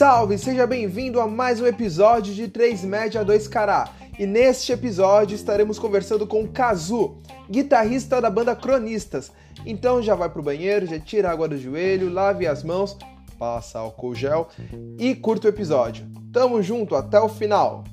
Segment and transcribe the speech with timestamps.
[0.00, 3.90] Salve, seja bem-vindo a mais um episódio de 3 Média 2 Cará.
[4.18, 7.18] E neste episódio estaremos conversando com Kazu,
[7.50, 9.30] guitarrista da banda Cronistas.
[9.66, 12.96] Então já vai pro banheiro, já tira a água do joelho, lave as mãos,
[13.38, 14.48] passa álcool gel
[14.98, 16.06] e curta o episódio.
[16.32, 17.84] Tamo junto até o final.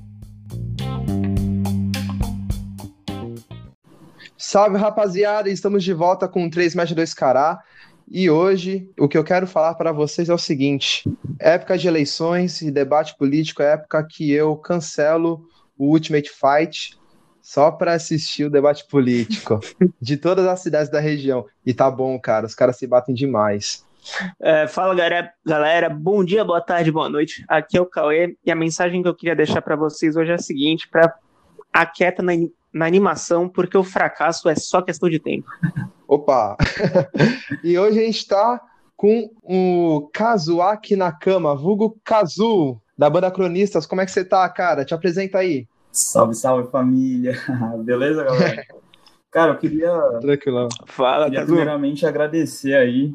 [4.36, 7.62] Salve rapaziada, estamos de volta com 3 Média 2 Cará.
[8.10, 11.04] E hoje o que eu quero falar para vocês é o seguinte:
[11.38, 16.98] época de eleições e debate político é época que eu cancelo o Ultimate Fight
[17.42, 19.60] só para assistir o debate político
[20.00, 21.46] de todas as cidades da região.
[21.64, 23.86] E tá bom, cara, os caras se batem demais.
[24.40, 27.44] É, fala galera, galera, bom dia, boa tarde, boa noite.
[27.46, 30.34] Aqui é o Cauê e a mensagem que eu queria deixar para vocês hoje é
[30.34, 31.14] a seguinte: para
[31.72, 32.32] aquieta na,
[32.72, 35.48] na animação, porque o fracasso é só questão de tempo.
[36.06, 36.56] Opa!
[37.64, 38.60] e hoje a gente tá
[38.96, 43.86] com o Kazuaki Nakama, vulgo Kazu da banda Cronistas.
[43.86, 44.84] Como é que você tá, cara?
[44.84, 45.66] Te apresenta aí.
[45.92, 47.34] Salve, salve família.
[47.84, 48.64] Beleza, galera?
[49.30, 49.92] Cara, eu queria.
[50.22, 50.68] Tranquilo.
[50.86, 51.52] Fala, queria Kazu.
[51.52, 53.14] primeiramente agradecer aí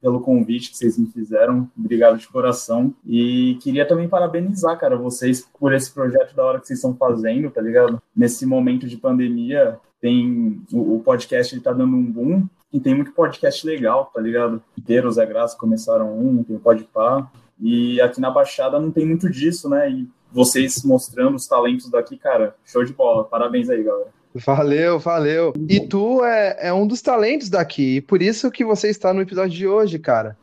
[0.00, 1.70] pelo convite que vocês me fizeram.
[1.76, 2.94] Obrigado de coração.
[3.04, 7.50] E queria também parabenizar, cara, vocês por esse projeto da hora que vocês estão fazendo,
[7.50, 8.00] tá ligado?
[8.14, 12.94] Nesse momento de pandemia, tem o, o podcast ele tá dando um boom e tem
[12.94, 14.62] muito podcast legal, tá ligado?
[14.76, 17.30] Inteiros é Graça começaram um, tem o Podpah.
[17.60, 19.90] E aqui na Baixada não tem muito disso, né?
[19.90, 23.24] E vocês mostrando os talentos daqui, cara, show de bola.
[23.24, 24.17] Parabéns aí, galera.
[24.44, 25.52] Valeu, valeu.
[25.68, 29.20] E tu é, é um dos talentos daqui, e por isso que você está no
[29.22, 30.36] episódio de hoje, cara.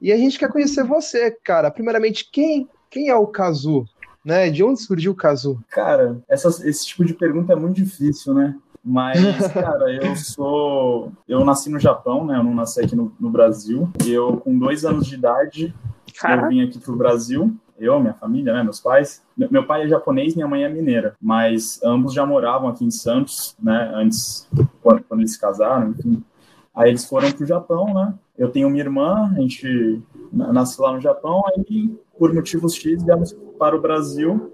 [0.00, 1.70] E a gente quer conhecer você, cara.
[1.70, 3.84] Primeiramente, quem, quem é o Kazu?
[4.24, 4.50] Né?
[4.50, 5.58] De onde surgiu o Kazu?
[5.70, 8.54] Cara, essas- esse tipo de pergunta é muito difícil, né?
[8.84, 9.18] Mas,
[9.52, 11.12] cara, eu sou.
[11.26, 12.36] Eu nasci no Japão, né?
[12.38, 13.88] Eu não nasci aqui no, no Brasil.
[14.06, 15.74] Eu, com dois anos de idade,
[16.42, 17.54] eu vim aqui pro Brasil.
[17.78, 18.62] Eu, minha família, né?
[18.62, 19.22] Meus pais.
[19.36, 21.14] Meu pai é japonês, minha mãe é mineira.
[21.20, 23.92] Mas ambos já moravam aqui em Santos, né?
[23.94, 24.48] Antes,
[24.82, 26.22] quando, quando eles se casaram, enfim.
[26.74, 28.14] Aí eles foram pro Japão, né?
[28.36, 30.00] Eu tenho uma irmã, a gente
[30.32, 31.42] na- nasceu lá no Japão.
[31.48, 34.52] Aí, por motivos X, viemos para o Brasil.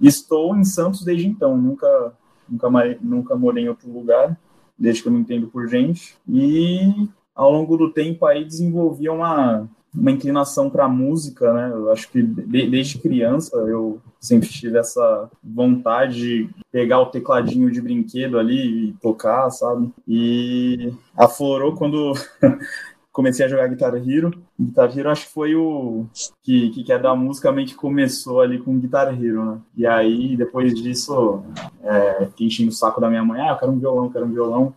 [0.00, 1.56] Estou em Santos desde então.
[1.56, 2.12] Nunca,
[2.48, 2.70] nunca,
[3.02, 4.38] nunca morei em outro lugar,
[4.78, 6.16] desde que eu me entendo por gente.
[6.28, 11.70] E ao longo do tempo aí desenvolvi uma, uma inclinação para música, né?
[11.72, 17.70] Eu acho que de- desde criança eu sempre tive essa vontade de pegar o tecladinho
[17.70, 19.90] de brinquedo ali e tocar, sabe?
[20.06, 22.12] E aflorou quando
[23.12, 24.30] comecei a jogar Guitar Hero.
[24.58, 26.06] Guitar Hero acho que foi o
[26.42, 29.58] que, que, é da música meio que começou ali com Guitar Hero, né?
[29.76, 31.42] E aí, depois disso,
[31.82, 34.32] é, enchendo o saco da minha mãe, ah, eu quero um violão, eu quero um
[34.32, 34.74] violão.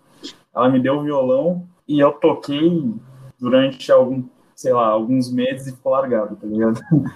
[0.55, 2.93] Ela me deu o violão e eu toquei
[3.39, 4.23] durante algum,
[4.55, 6.79] sei lá, alguns meses e ficou largado, tá ligado?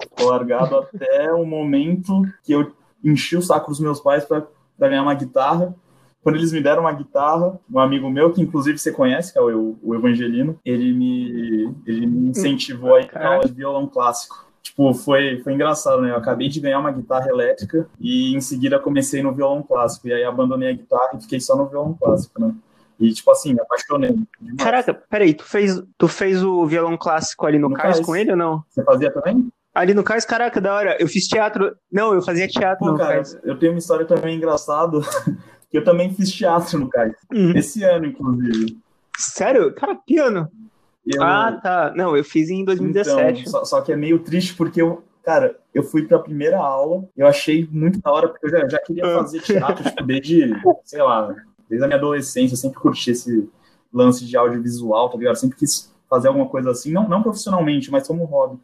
[0.00, 2.72] ficou largado até o momento que eu
[3.04, 4.46] enchi o saco dos meus pais para
[4.78, 5.74] ganhar uma guitarra.
[6.22, 9.42] Quando eles me deram uma guitarra, um amigo meu, que inclusive você conhece, que é
[9.42, 14.46] o, o Evangelino, ele me, ele me incentivou a ir para aula de violão clássico.
[14.62, 16.12] Tipo, foi, foi engraçado, né?
[16.12, 20.06] Eu acabei de ganhar uma guitarra elétrica e em seguida comecei no violão clássico.
[20.06, 22.54] E aí abandonei a guitarra e fiquei só no violão clássico, né?
[23.02, 24.10] E, tipo assim, me apaixonei.
[24.40, 24.56] demais.
[24.58, 28.06] caraca, peraí, tu fez, tu fez o violão clássico ali no, No cais cais.
[28.06, 28.62] com ele ou não?
[28.68, 29.48] Você fazia também?
[29.74, 30.96] Ali no cais, caraca, da hora.
[31.00, 31.74] Eu fiz teatro.
[31.90, 33.38] Não, eu fazia teatro Pô, no cara, cais.
[33.42, 34.98] eu tenho uma história também engraçada,
[35.70, 37.14] que eu também fiz teatro no CAIS.
[37.32, 37.52] Uhum.
[37.56, 38.78] Esse ano, inclusive.
[39.16, 39.72] Sério?
[39.74, 40.48] Cara, piano.
[41.06, 41.92] Eu- Ah, tá.
[41.96, 43.40] Não, eu fiz em 2017.
[43.40, 47.04] Então, só, só que é meio triste porque eu, cara, eu fui pra primeira aula,
[47.16, 49.18] eu achei muito da hora, porque eu já, já queria Ah.
[49.20, 50.52] fazer teatro, tipo, desde,
[50.84, 51.34] sei lá,
[51.72, 53.48] desde a minha adolescência, eu sempre curti esse
[53.92, 55.32] lance de audiovisual, tá ligado?
[55.34, 58.58] Eu sempre quis fazer alguma coisa assim, não, não profissionalmente, mas como hobby.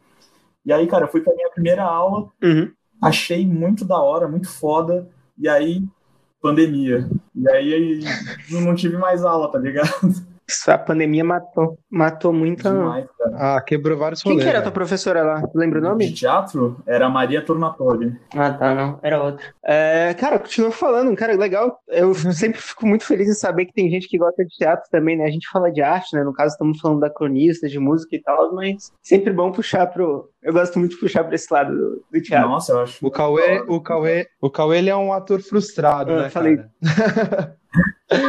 [0.63, 2.71] E aí, cara, eu fui pra minha primeira aula, Uhum.
[3.01, 5.83] achei muito da hora, muito foda, e aí,
[6.39, 7.09] pandemia.
[7.35, 7.99] E aí,
[8.51, 9.89] não não tive mais aula, tá ligado?
[10.49, 12.71] Isso, a pandemia matou, matou muita.
[12.71, 13.05] Demais.
[13.35, 14.43] Ah, quebrou vários Quem rolês.
[14.45, 14.73] que era a tua velho.
[14.73, 15.41] professora lá?
[15.47, 16.11] Tu lembra o De nome?
[16.11, 18.17] teatro, era a Maria Tornatori.
[18.35, 18.99] Ah, tá, não.
[19.03, 19.45] Era outra.
[19.63, 21.79] É, cara, continua falando, cara, legal.
[21.87, 25.15] Eu sempre fico muito feliz em saber que tem gente que gosta de teatro também,
[25.15, 25.25] né?
[25.25, 26.23] A gente fala de arte, né?
[26.23, 30.29] No caso, estamos falando da cronista, de música e tal, mas sempre bom puxar pro.
[30.41, 32.49] Eu gosto muito de puxar pra esse lado do, do teatro.
[32.49, 33.05] Nossa, eu acho.
[33.05, 36.57] O Cauê, o Cauê, o Cauê ele é um ator frustrado, Ah, né, falei.
[36.57, 37.55] cara?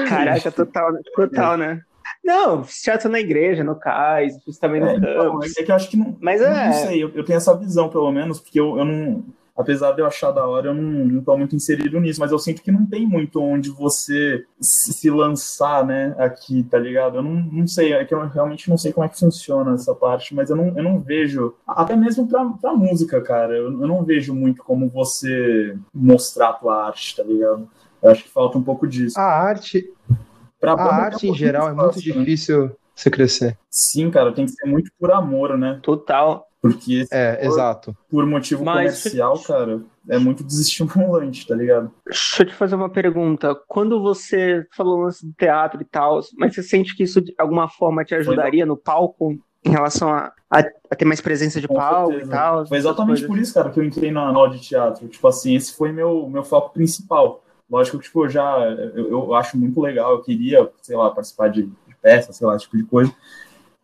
[0.09, 1.01] Caraca, total, né?
[1.17, 1.81] Total, né?
[2.23, 5.75] Não, fiz teatro na igreja, no cais, fiz também no É, então, é que eu
[5.75, 6.17] acho que não.
[6.21, 8.85] Mas não, é- não sei, eu, eu tenho essa visão, pelo menos, porque eu, eu
[8.85, 9.25] não.
[9.57, 12.39] apesar de eu achar da hora, eu não, não tô muito inserido nisso, mas eu
[12.39, 17.17] sinto que não tem muito onde você se, se lançar, né, aqui, tá ligado?
[17.17, 19.95] Eu não, não sei, é que eu realmente não sei como é que funciona essa
[19.95, 23.89] parte, mas eu não, eu não vejo, até mesmo pra, pra música, cara, eu, eu
[23.89, 27.69] não vejo muito como você mostrar a tua arte, tá ligado?
[28.03, 29.19] Eu acho que falta um pouco disso.
[29.19, 29.93] A arte,
[30.61, 32.25] Pra a arte é em geral é pouquinho muito né?
[32.25, 33.57] difícil você crescer.
[33.71, 35.81] Sim, cara, tem que ser muito por amor, né?
[35.83, 36.47] Total.
[36.63, 37.97] Porque É, for exato.
[38.11, 41.91] por motivo Mas- comercial, cara, é muito desestimulante, tá ligado?
[42.05, 43.55] Deixa eu te fazer uma pergunta.
[43.67, 47.67] Quando você falou lance do teatro e tal, mas você sente que isso de alguma
[47.69, 50.59] forma te ajudaria no palco em relação a, a,
[50.91, 52.31] a ter mais presença de Com palco certeza.
[52.31, 52.67] e tal?
[52.67, 53.27] Foi exatamente coisas?
[53.27, 55.09] por isso, cara, que eu entrei na, na aula de teatro.
[55.09, 57.43] Tipo assim, esse foi meu, meu foco principal.
[57.71, 58.59] Lógico que, tipo, eu já
[58.95, 62.57] eu, eu acho muito legal, eu queria, sei lá, participar de, de peça, sei lá,
[62.57, 63.15] esse tipo de coisa.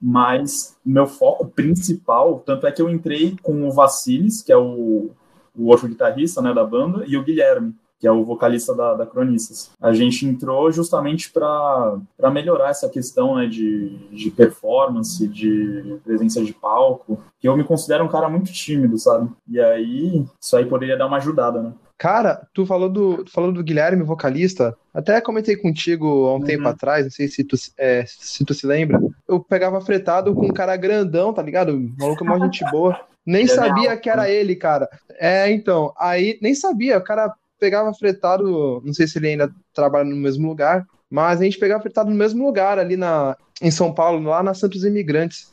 [0.00, 5.10] Mas meu foco principal, tanto é que eu entrei com o Vassilis, que é o,
[5.54, 7.74] o outro guitarrista né, da banda, e o Guilherme,
[8.06, 9.68] que é o vocalista da, da Cronistas.
[9.82, 11.98] A gente entrou justamente para
[12.32, 18.04] melhorar essa questão né, de, de performance, de presença de palco, que eu me considero
[18.04, 19.28] um cara muito tímido, sabe?
[19.50, 21.72] E aí, isso aí poderia dar uma ajudada, né?
[21.98, 24.76] Cara, tu falou do, tu falou do Guilherme, vocalista.
[24.94, 26.44] Até comentei contigo há um Uhum.
[26.44, 29.00] tempo atrás, não sei se tu, é, se tu se lembra.
[29.26, 31.70] Eu pegava fretado com um cara grandão, tá ligado?
[31.74, 33.00] O maluco é uma gente boa.
[33.26, 34.88] Nem sabia que era ele, cara.
[35.18, 36.98] É, então, aí nem sabia.
[36.98, 41.44] O cara pegava fretado, não sei se ele ainda trabalha no mesmo lugar, mas a
[41.44, 45.50] gente pegava fretado no mesmo lugar ali na, em São Paulo, lá na Santos Imigrantes.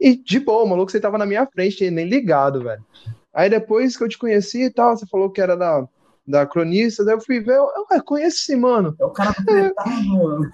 [0.00, 2.84] E de boa, o maluco você tava na minha frente, nem ligado, velho.
[3.32, 5.86] Aí depois que eu te conheci e tal, você falou que era da,
[6.26, 8.94] da cronista, daí eu fui ver, eu, eu conheço esse mano.
[9.00, 10.50] É o cara do pretado, mano.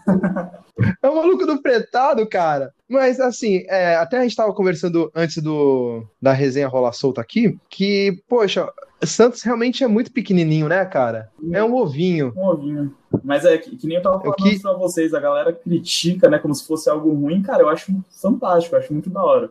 [1.02, 2.72] É o maluco do pretado, cara.
[2.88, 7.58] Mas assim, é, até a gente tava conversando antes do da resenha rolar solta aqui,
[7.68, 8.68] que, poxa,
[9.02, 11.30] Santos realmente é muito pequenininho, né, cara?
[11.52, 12.32] É um ovinho.
[12.36, 12.94] Um ovinho.
[13.22, 16.28] Mas é que, que nem eu tava falando Eu que- pra vocês, a galera critica,
[16.28, 19.50] né, como se fosse algo ruim, cara, eu acho fantástico, eu acho muito da hora.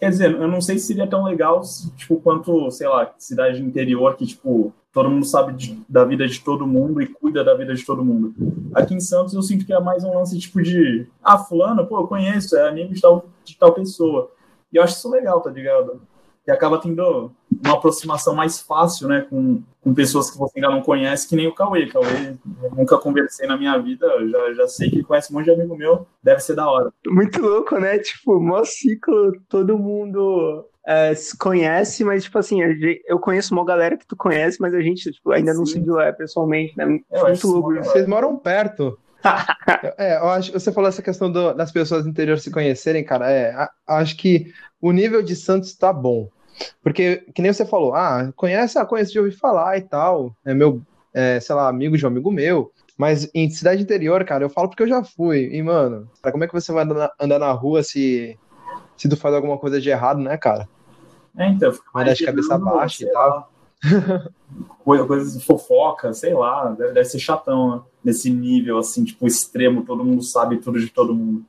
[0.00, 1.60] Quer dizer, eu não sei se seria tão legal,
[1.96, 6.40] tipo, quanto, sei lá, cidade interior que, tipo, todo mundo sabe de- da vida de
[6.40, 8.34] todo mundo e cuida da vida de todo mundo.
[8.74, 12.00] Aqui em Santos eu sinto que é mais um lance, tipo, de, ah, fulano, pô,
[12.00, 14.30] eu conheço, é amigo de tal, de tal pessoa.
[14.72, 16.00] E eu acho isso legal, tá ligado?
[16.44, 17.30] Que acaba tendo
[17.64, 21.46] uma aproximação mais fácil, né, com, com pessoas que você ainda não conhece, que nem
[21.46, 21.86] o Cauê.
[21.86, 22.34] Cauê,
[22.74, 26.06] nunca conversei na minha vida, já, já sei que conhece um monte de amigo meu,
[26.22, 26.90] deve ser da hora.
[27.06, 27.98] Muito louco, né?
[27.98, 32.60] Tipo, maior ciclo, todo mundo é, se conhece, mas, tipo assim,
[33.06, 35.72] eu conheço uma galera que tu conhece, mas a gente, tipo, ainda não Sim.
[35.74, 36.98] se viu é, pessoalmente, né?
[37.10, 37.74] Eu Muito louco.
[37.74, 38.98] Vocês moram perto.
[39.98, 43.30] É, eu acho, você falou essa questão do- das pessoas do interior se conhecerem, cara.
[43.30, 44.50] É, a- acho que
[44.80, 46.28] o nível de Santos tá bom.
[46.82, 50.34] Porque, que nem você falou, ah, conhece, ah, conheço de ouvir falar e tal.
[50.46, 50.80] É meu,
[51.12, 52.72] é, sei lá, amigo de um amigo meu.
[52.96, 55.50] Mas em cidade interior, cara, eu falo porque eu já fui.
[55.52, 58.38] E, mano, cara, como é que você vai andar na, andar na rua se,
[58.96, 60.66] se tu faz alguma coisa de errado, né, cara?
[61.38, 63.50] É, então, fica mais de cabeça baixa e tal.
[64.84, 67.82] coisa- Coisas de fofoca, sei lá, deve, deve ser chatão, né?
[68.04, 71.44] Nesse nível, assim, tipo, extremo, todo mundo sabe tudo de todo mundo.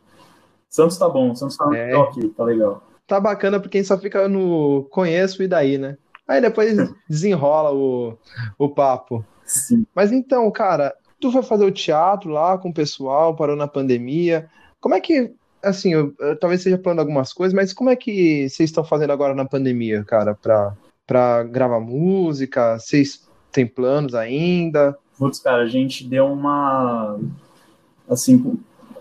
[0.69, 1.95] Santos tá bom, Santos tá, É.
[1.95, 2.83] ok, tá legal.
[3.07, 5.97] Tá bacana pra quem só fica no conheço e daí, né?
[6.27, 6.75] Aí depois
[7.09, 8.17] desenrola o,
[8.57, 9.25] o papo.
[9.45, 9.85] Sim.
[9.95, 14.47] Mas então, cara, tu foi fazer o teatro lá com o pessoal, parou na pandemia.
[14.79, 15.33] Como é que,
[15.63, 19.11] assim, eu, eu talvez seja falando algumas coisas, mas como é que vocês estão fazendo
[19.11, 20.73] agora na pandemia, cara, pra,
[21.05, 22.77] pra gravar música?
[22.79, 24.97] Vocês têm planos ainda?
[25.17, 27.19] Putz, cara, a gente deu uma.
[28.09, 28.57] Assim,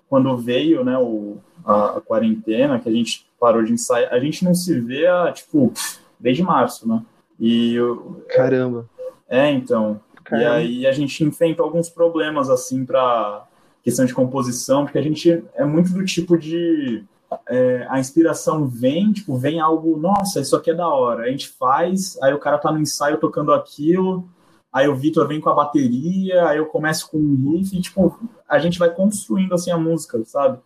[0.08, 4.44] quando veio, né, o, a, a quarentena, que a gente parou de ensaiar, a gente
[4.44, 5.72] não se vê, tipo,
[6.18, 7.02] desde março, né?
[7.38, 8.88] E eu- Caramba.
[9.28, 10.00] é, então.
[10.16, 10.54] E Caramba.
[10.54, 13.46] aí a gente enfrenta alguns problemas, assim, para
[13.88, 17.04] questão de composição, porque a gente é muito do tipo de.
[17.48, 21.24] é, a inspiração vem, tipo, vem algo, nossa, isso aqui é da hora.
[21.24, 24.28] A gente faz, aí o cara tá no ensaio tocando aquilo,
[24.70, 28.18] aí o Vitor vem com a bateria, aí eu começo com um riff, e, tipo,
[28.46, 30.58] a gente vai construindo, assim, a música, sabe?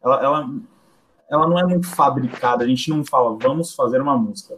[0.00, 0.50] Ela, ela,
[1.28, 4.56] ela não é muito fabricada, a gente não fala, vamos fazer uma música.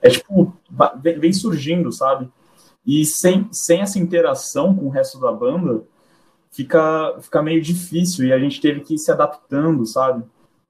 [0.00, 0.52] É tipo,
[1.00, 2.28] vem surgindo, sabe?
[2.84, 5.84] E sem, sem essa interação com o resto da banda,
[6.52, 10.22] fica, fica meio difícil e a gente teve que ir se adaptando, sabe?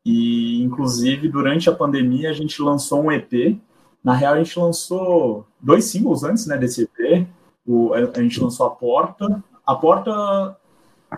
[0.05, 3.59] E, inclusive, durante a pandemia, a gente lançou um EP.
[4.03, 7.27] Na real, a gente lançou dois singles antes né, desse EP.
[7.67, 9.43] O, a, a gente lançou A Porta.
[9.65, 10.57] A Porta,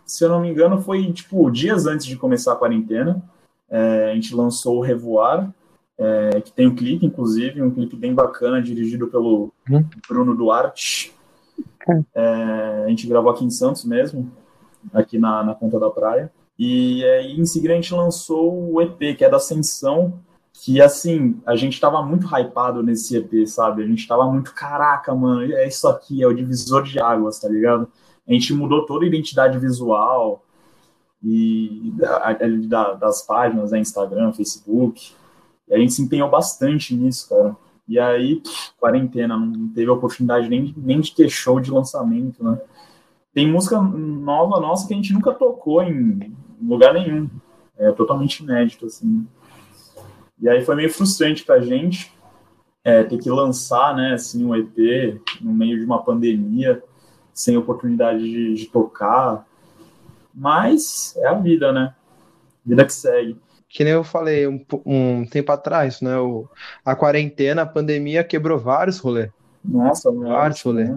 [0.05, 3.23] se eu não me engano, foi, tipo, dias antes de começar a quarentena.
[3.71, 5.51] É, a gente lançou o Revoar.
[5.97, 9.85] é, que tem um clipe, inclusive, um clipe bem bacana, dirigido pelo Hum.
[10.09, 11.15] Bruno Duarte.
[12.15, 14.31] É, a gente gravou aqui em Santos mesmo,
[14.93, 16.33] aqui na, na Ponta da Praia.
[16.59, 20.21] E aí, em seguida, a gente lançou o EP, que é da Ascensão,
[20.53, 23.83] que, assim, a gente tava muito hypado nesse EP, sabe?
[23.83, 27.49] A gente tava muito, caraca, mano, é isso aqui, é o divisor de águas, tá
[27.49, 27.89] ligado?
[28.29, 30.45] A gente mudou toda a identidade visual
[31.23, 32.33] e da-
[32.69, 35.13] da- das páginas, né, Instagram, Facebook.
[35.69, 37.57] E a gente se empenhou bastante nisso, cara.
[37.89, 42.59] E aí, pff, quarentena, não teve oportunidade nem, nem de ter show de lançamento, né?
[43.35, 47.29] Tem música nova nossa que a gente nunca tocou em lugar nenhum.
[47.77, 49.27] É totalmente inédito, assim.
[50.41, 52.15] E aí foi meio frustrante pra gente
[52.85, 56.83] é, ter que lançar, né, assim, um EP no meio de uma pandemia,
[57.33, 59.45] sem oportunidade de, de tocar.
[60.33, 61.95] Mas é a vida, né?
[62.65, 63.37] Vida que segue.
[63.69, 66.17] Que nem eu falei um, um tempo atrás, né?
[66.19, 66.49] O,
[66.85, 69.31] a quarentena, a pandemia quebrou vários rolês.
[69.65, 70.89] Nossa, Vários rolê.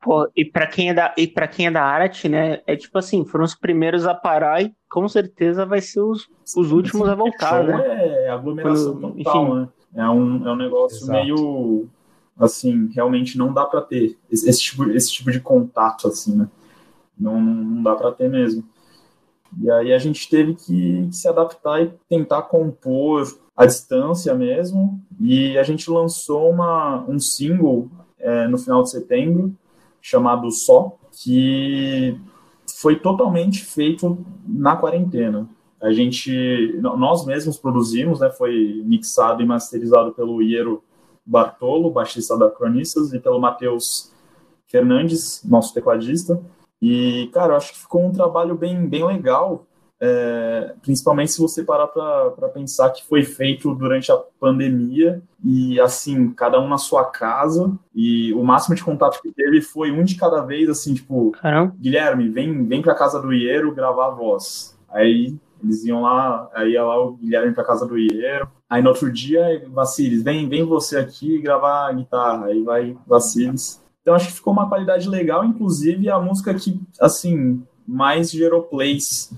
[0.00, 2.60] Pô, e pra quem é da, e para quem é da arte, né?
[2.66, 6.70] É tipo assim, foram os primeiros a parar e com certeza vai ser os, os
[6.70, 8.24] últimos a voltar, Show né?
[8.24, 9.54] é aglomeração Quando- total, enfim.
[9.54, 9.68] né?
[9.94, 11.10] É um, é um negócio Exato.
[11.10, 11.88] meio
[12.38, 16.48] assim, realmente não dá pra ter esse, esse tipo, esse tipo de contato, assim, né?
[17.18, 18.62] Não, não, dá pra ter mesmo.
[19.60, 23.26] E aí a gente teve que, se adaptar e tentar compor
[23.56, 25.00] à distância mesmo.
[25.20, 29.52] E a gente lançou uma, um single é, no final de setembro,
[30.00, 32.18] chamado Só, que
[32.80, 35.48] foi totalmente feito na quarentena.
[35.80, 38.30] A gente, nós mesmos produzimos, né?
[38.30, 40.82] Foi mixado e masterizado pelo Iero
[41.24, 44.12] Bartolo, baixista da Cronistas, e pelo Matheus
[44.66, 46.40] Fernandes, nosso tecladista.
[46.80, 49.66] E, cara, eu acho que ficou um trabalho bem, bem legal,
[50.00, 56.30] é, principalmente se você parar para pensar que foi feito durante a pandemia e, assim,
[56.30, 60.14] cada um na sua casa, e o máximo de contato que teve foi um de
[60.14, 61.74] cada vez, assim, tipo, Caramba.
[61.78, 64.78] Guilherme, vem, vem pra casa do Iero gravar a voz.
[64.88, 68.48] Aí eles iam lá, aí ia lá o Guilherme pra casa do Iero.
[68.70, 72.46] Aí no outro dia, Vacilis, vem, vem você aqui gravar a guitarra.
[72.46, 73.82] Aí vai Vacilis.
[74.00, 79.32] Então acho que ficou uma qualidade legal, inclusive a música que, assim, mais gerou plays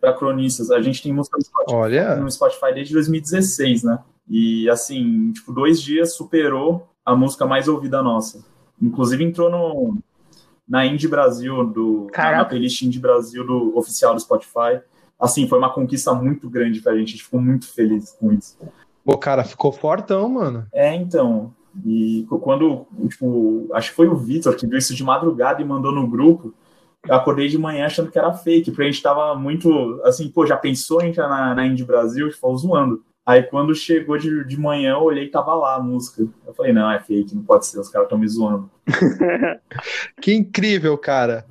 [0.00, 0.70] pra cronistas.
[0.70, 3.98] A gente tem música no Spotify, Olha, no Spotify desde 2016, né?
[4.28, 8.44] E assim, tipo, dois dias superou a música mais ouvida nossa.
[8.80, 9.98] Inclusive entrou no,
[10.68, 12.36] na Indie Brasil, do, na, Caraca.
[12.36, 14.80] na playlist Indie Brasil do oficial do Spotify.
[15.18, 18.56] Assim, foi uma conquista muito grande pra gente, a gente ficou muito feliz com isso.
[19.04, 20.66] o cara ficou fortão, mano.
[20.72, 21.52] É, então.
[21.84, 25.92] E quando, tipo, acho que foi o Vitor que viu isso de madrugada e mandou
[25.92, 26.54] no grupo.
[27.06, 30.44] Eu acordei de manhã achando que era fake, porque a gente tava muito assim, pô,
[30.46, 32.30] já pensou em entrar na, na Indie Brasil?
[32.32, 33.04] Falou zoando.
[33.24, 36.26] Aí quando chegou de, de manhã, eu olhei e tava lá a música.
[36.46, 38.70] Eu falei, não, é fake, não pode ser, os caras estão me zoando.
[40.20, 41.44] Que incrível, cara.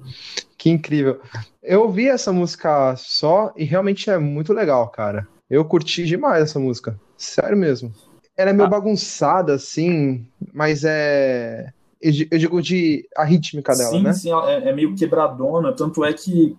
[0.58, 1.22] Que incrível.
[1.64, 5.28] Eu ouvi essa música só e realmente é muito legal, cara.
[5.50, 7.00] Eu curti demais essa música.
[7.16, 7.94] Sério mesmo.
[8.36, 8.72] Ela é meio Ah.
[8.72, 11.72] bagunçada, assim, mas é.
[12.02, 14.14] Eu di- eu digo de a rítmica dela, sim, né?
[14.14, 16.56] sim, é, é meio quebradona, tanto é que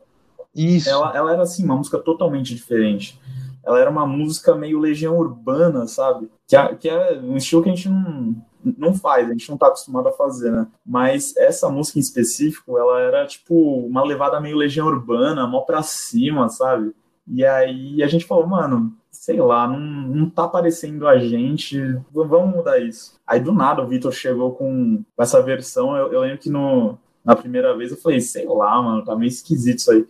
[0.54, 0.88] Isso.
[0.88, 3.20] ela, ela era assim, uma música totalmente diferente.
[3.64, 6.28] Ela era uma música meio legião urbana, sabe?
[6.46, 8.34] Que é, que é um estilo que a gente não,
[8.76, 10.66] não faz, a gente não tá acostumado a fazer, né?
[10.84, 13.54] Mas essa música em específico, ela era tipo
[13.86, 16.92] uma levada meio legião urbana, mó pra cima, sabe?
[17.26, 18.96] E aí a gente falou, mano,
[19.28, 21.78] sei lá, não, não tá parecendo a gente,
[22.10, 23.14] vamos mudar isso.
[23.26, 27.36] Aí do nada o Vitor chegou com essa versão, eu, eu lembro que no, na
[27.36, 30.06] primeira vez eu falei, sei lá, mano, tá meio esquisito isso aí.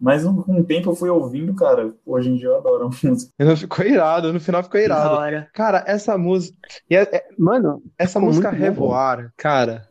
[0.00, 3.06] Mas um- com o tempo eu fui ouvindo, cara, hoje em dia eu adoro a
[3.06, 3.30] música.
[3.38, 5.16] E não ficou irado, no final ficou irado.
[5.16, 5.50] hora.
[5.52, 6.56] Cara, essa música.
[6.88, 8.64] é- é- Mano, Essa música muito bom.
[8.64, 9.86] Revoar, cara.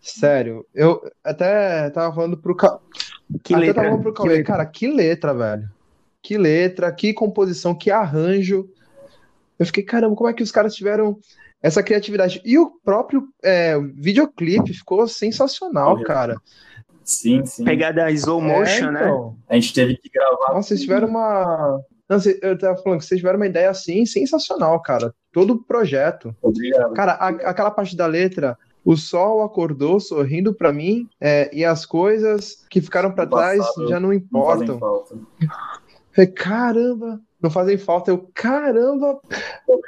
[0.00, 2.56] Sério, eu até tava falando pro.
[2.56, 2.78] Ca...
[3.44, 3.74] que Até letra.
[3.74, 4.44] tava falando pro que Cauê, letra.
[4.52, 5.68] cara, que letra, velho.
[6.22, 8.68] Que letra, que composição, que arranjo.
[9.58, 11.18] Eu fiquei, caramba, como é que os caras tiveram
[11.62, 12.40] essa criatividade?
[12.44, 16.04] E o próprio é, videoclipe ficou sensacional, Olha.
[16.04, 16.36] cara.
[17.04, 17.64] Sim, sim.
[17.64, 19.00] Pegada slow motion, É, né?
[19.04, 19.36] então.
[19.48, 20.54] A gente teve que gravar.
[20.54, 21.80] Nossa, vocês tiveram uma.
[22.08, 25.14] Não, eu tava falando que vocês tiveram uma ideia assim sensacional, cara.
[25.32, 26.34] Todo o projeto.
[26.42, 26.92] Obrigado.
[26.94, 31.84] Cara, a- aquela parte da letra, o sol acordou sorrindo pra mim, é, e as
[31.86, 34.78] coisas que ficaram pra Do trás já não Não importam.
[34.78, 35.16] falta.
[36.14, 38.10] Falei, caramba, não fazem falta.
[38.10, 39.20] Eu, caramba,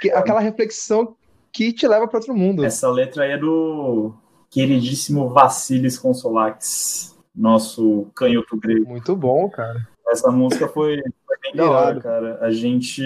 [0.01, 1.17] que- aquela reflexão
[1.53, 2.65] que te leva pra outro mundo.
[2.65, 4.13] Essa letra aí é do
[4.51, 8.89] queridíssimo Vassilis Consolax, nosso canhoto grego.
[8.89, 9.87] Muito bom, cara.
[10.09, 12.39] Essa música foi, foi bem da hora, cara.
[12.43, 13.03] A gente.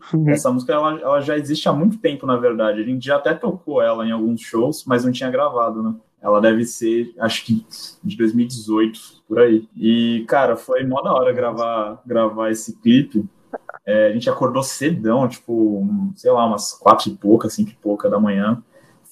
[0.26, 2.80] Essa música ela, ela já existe há muito tempo, na verdade.
[2.80, 5.94] A gente já até tocou ela em alguns shows, mas não tinha gravado, né?
[6.26, 7.64] Ela deve ser, acho que
[8.02, 9.68] de 2018, por aí.
[9.76, 13.24] E, cara, foi mó da hora gravar, gravar esse clipe.
[13.86, 18.10] É, a gente acordou cedão, tipo, sei lá, umas quatro e pouca, cinco e pouca
[18.10, 18.60] da manhã.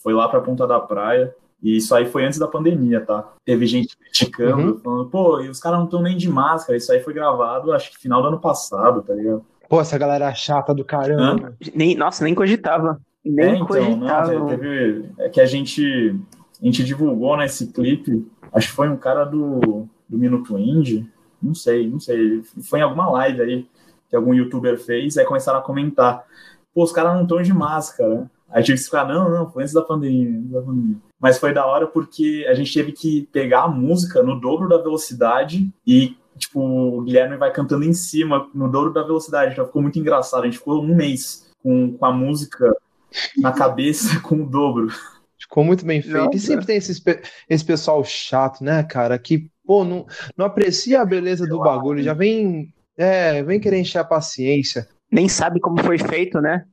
[0.03, 1.33] Foi lá pra Ponta da Praia.
[1.63, 3.33] E isso aí foi antes da pandemia, tá?
[3.45, 4.79] Teve gente criticando, uhum.
[4.81, 6.77] falando, pô, e os caras não estão nem de máscara.
[6.77, 9.45] Isso aí foi gravado, acho que final do ano passado, tá ligado?
[9.69, 11.55] Pô, essa galera chata do caramba.
[11.73, 13.01] Nem, nossa, nem cogitava.
[13.25, 14.33] Nem é, então, cogitava.
[14.33, 16.21] Não, teve, é que a gente,
[16.61, 21.07] a gente divulgou nesse né, clipe, acho que foi um cara do, do Minuto Indie,
[21.43, 22.43] não sei, não sei.
[22.63, 23.67] Foi em alguma live aí
[24.09, 26.25] que algum youtuber fez, aí começaram a comentar.
[26.73, 28.31] Pô, os caras não estão de máscara.
[28.49, 30.97] Aí tive que ficar, não, não, foi antes da pandemia, antes da pandemia.
[31.19, 34.79] Mas foi da hora porque a gente teve que pegar a música no dobro da
[34.79, 39.53] velocidade e, tipo, o Guilherme vai cantando em cima, no dobro da velocidade.
[39.53, 40.43] Então ficou muito engraçado.
[40.43, 42.77] A gente ficou um mês com, com a música
[43.37, 44.89] na cabeça com o dobro.
[45.55, 46.17] Ficou muito bem feito.
[46.17, 46.37] Nossa.
[46.37, 47.01] E sempre tem esse,
[47.49, 49.17] esse pessoal chato, né, cara?
[49.17, 50.05] Que, pô, não,
[50.37, 54.89] não aprecia a beleza do bagulho, já vem, é, vem querer encher a paciência.
[55.13, 56.65] Nem sabe como foi feito, né?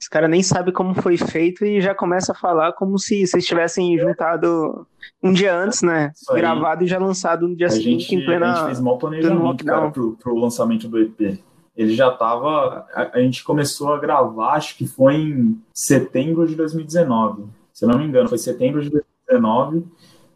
[0.00, 3.44] Os caras nem sabem como foi feito e já começa a falar como se vocês
[3.44, 4.86] tivessem juntado
[5.22, 6.10] um dia antes, né?
[6.32, 8.52] Gravado e já lançado no dia a seguinte gente, em plena.
[8.52, 11.38] A gente fez mal planejamento cara, pro, pro lançamento do EP.
[11.76, 12.86] Ele já tava.
[12.94, 17.59] A, a, gente começou a gravar, acho que foi em setembro de 2019.
[17.80, 19.86] Se eu não me engano, foi setembro de 2019.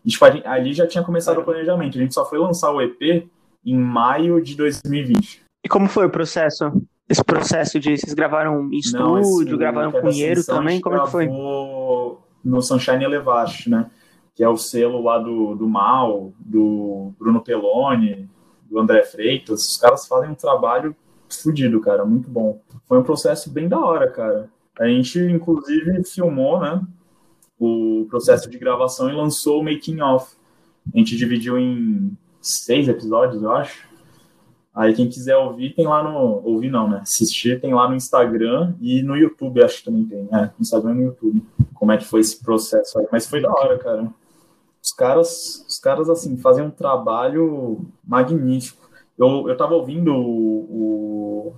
[0.02, 1.98] E, tipo, ali já tinha começado o planejamento.
[1.98, 3.28] A gente só foi lançar o EP
[3.62, 5.42] em maio de 2020.
[5.62, 6.72] E como foi o processo?
[7.06, 10.80] esse processo de vocês gravaram em estúdio, gravaram com Pinheiro também?
[10.80, 11.26] Como é que foi?
[11.26, 13.90] No Sunshine Elevate, né?
[14.34, 18.26] Que é o selo lá do, do Mal, do Bruno Pelloni,
[18.70, 19.68] do André Freitas.
[19.68, 20.96] Os caras fazem um trabalho
[21.28, 22.58] fodido, cara, muito bom.
[22.88, 24.48] Foi um processo bem da hora, cara.
[24.80, 26.80] A gente, inclusive, filmou, né?
[27.64, 30.36] O processo de gravação e lançou o making off.
[30.92, 33.94] A gente dividiu em seis episódios, eu acho
[34.74, 36.42] Aí quem quiser ouvir, tem lá no.
[36.44, 36.98] Ouvir não, né?
[37.02, 40.28] Assistir tem lá no Instagram e no YouTube, acho que também tem.
[40.32, 41.46] É, no Instagram e no YouTube.
[41.74, 43.06] Como é que foi esse processo aí.
[43.12, 44.12] Mas foi da hora, cara.
[44.82, 48.90] Os caras, os caras assim, fazem um trabalho magnífico.
[49.16, 51.54] Eu, eu tava ouvindo o, o,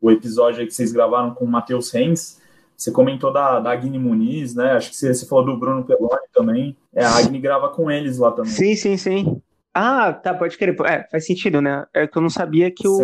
[0.00, 2.40] o episódio que vocês gravaram com o Matheus Reis.
[2.76, 4.72] Você comentou da, da Agni Muniz, né?
[4.72, 6.76] Acho que você, você falou do Bruno Peloni também.
[6.92, 8.50] É, a Agni grava com eles lá também.
[8.50, 9.40] Sim, sim, sim.
[9.72, 10.76] Ah, tá, pode querer.
[10.86, 11.86] É, faz sentido, né?
[11.92, 12.98] É que eu não sabia que o.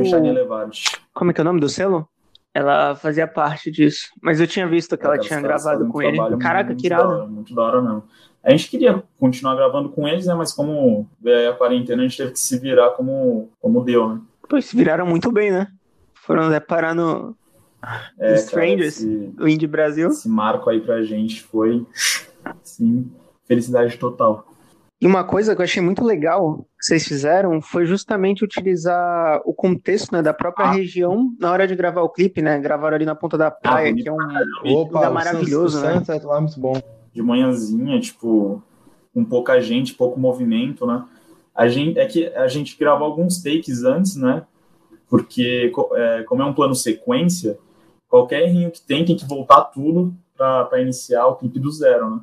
[1.12, 2.09] Como é que é o nome do selo?
[2.52, 4.09] Ela fazia parte disso.
[4.22, 6.18] Mas eu tinha visto que ela, ela tinha gravado com ele.
[6.38, 7.28] Caraca, que irado.
[7.28, 8.04] Muito da hora mesmo.
[8.42, 10.35] A gente queria continuar gravando com eles, né?
[10.35, 14.20] Mas como veio a quarentena, a gente teve que se virar como, como deu, né?
[14.48, 15.68] Pois se viraram muito bem, né?
[16.14, 17.37] Foram até parar no.
[18.19, 20.09] É, Strangers, cara, esse, o Indie Brasil.
[20.09, 21.87] Esse marco aí pra gente foi,
[22.62, 23.11] sim,
[23.47, 24.47] felicidade total.
[25.01, 29.55] E uma coisa que eu achei muito legal que vocês fizeram foi justamente utilizar o
[29.55, 30.73] contexto né, da própria ah.
[30.73, 32.59] região na hora de gravar o clipe, né?
[32.59, 34.16] Gravaram ali na ponta da praia, ah, que é um
[34.75, 35.95] Opa, lugar maravilhoso, né?
[35.95, 36.83] Sunset lá é muito bom.
[37.14, 38.62] De manhãzinha, tipo,
[39.14, 41.03] com pouca gente, pouco movimento, né?
[41.55, 44.43] A gente, é que a gente grava alguns takes antes, né?
[45.09, 47.59] Porque, é, como é um plano sequência,
[48.11, 52.20] qualquer errinho que tem, tem que voltar tudo para iniciar o clipe do zero, né?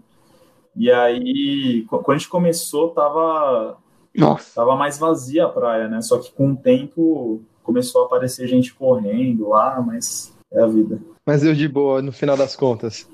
[0.75, 3.77] E aí, quando a gente começou, tava,
[4.15, 4.53] Nossa.
[4.53, 6.01] tava mais vazia a praia, né?
[6.01, 10.99] Só que com o tempo começou a aparecer gente correndo lá, mas é a vida.
[11.25, 13.09] Mas eu de boa, no final das contas.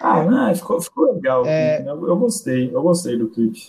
[0.00, 1.46] Ah, não, ficou, ficou legal.
[1.46, 1.76] É...
[1.76, 1.92] Clipe, né?
[1.92, 3.68] eu, eu, gostei, eu gostei do clipe.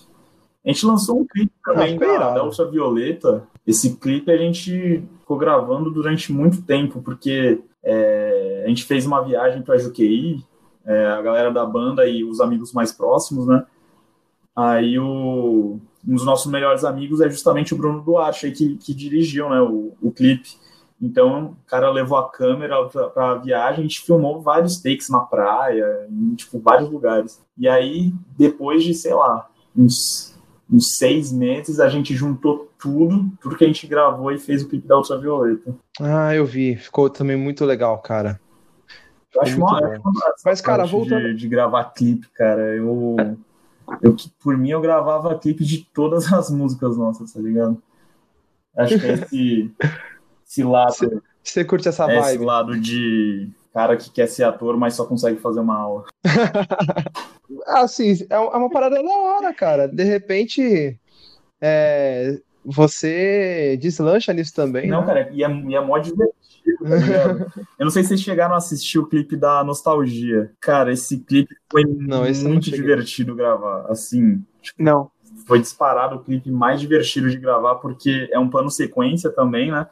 [0.66, 3.44] A gente lançou um clipe também da, da Ultravioleta.
[3.66, 9.22] Esse clipe a gente ficou gravando durante muito tempo, porque é, a gente fez uma
[9.22, 10.44] viagem para Juqueí
[10.86, 13.66] é, a galera da banda e os amigos mais próximos, né?
[14.56, 19.50] Aí o, um dos nossos melhores amigos é justamente o Bruno Duarte, que, que dirigiu
[19.50, 20.50] né, o, o clipe.
[21.02, 25.20] Então, o cara levou a câmera para a viagem, a gente filmou vários takes na
[25.20, 27.44] praia, em tipo, vários lugares.
[27.58, 30.35] E aí, depois de, sei lá, uns,
[30.72, 34.68] uns seis meses, a gente juntou tudo, tudo que a gente gravou e fez o
[34.68, 35.76] clipe da Ultravioleta.
[36.00, 36.76] Ah, eu vi.
[36.76, 38.40] Ficou também muito legal, cara.
[39.34, 40.02] Eu acho uma,
[40.46, 41.28] Mas, cara, voltando.
[41.28, 43.16] De, de, gravar clipe, cara, eu,
[44.02, 44.16] eu.
[44.40, 47.82] Por mim, eu gravava clipe de todas as músicas nossas, tá ligado?
[48.78, 49.72] Acho que é esse,
[50.48, 51.22] esse lado.
[51.44, 52.36] Você curte essa é vibe?
[52.36, 56.06] Esse lado de cara que quer ser ator, mas só consegue fazer uma aula.
[57.68, 59.86] assim, é uma parada da hora, cara.
[59.86, 60.98] De repente,
[61.60, 64.88] é, você deslancha nisso também.
[64.88, 65.08] Não, né?
[65.08, 66.38] cara, e é, e é mó divertido,
[66.84, 67.64] tá?
[67.78, 70.54] Eu não sei se vocês chegaram a assistir o clipe da Nostalgia.
[70.62, 73.88] Cara, esse clipe foi Não, muito divertido gravar.
[73.90, 74.42] Assim,
[74.80, 75.12] Não.
[75.46, 79.86] foi disparado o clipe mais divertido de gravar, porque é um plano sequência também, né?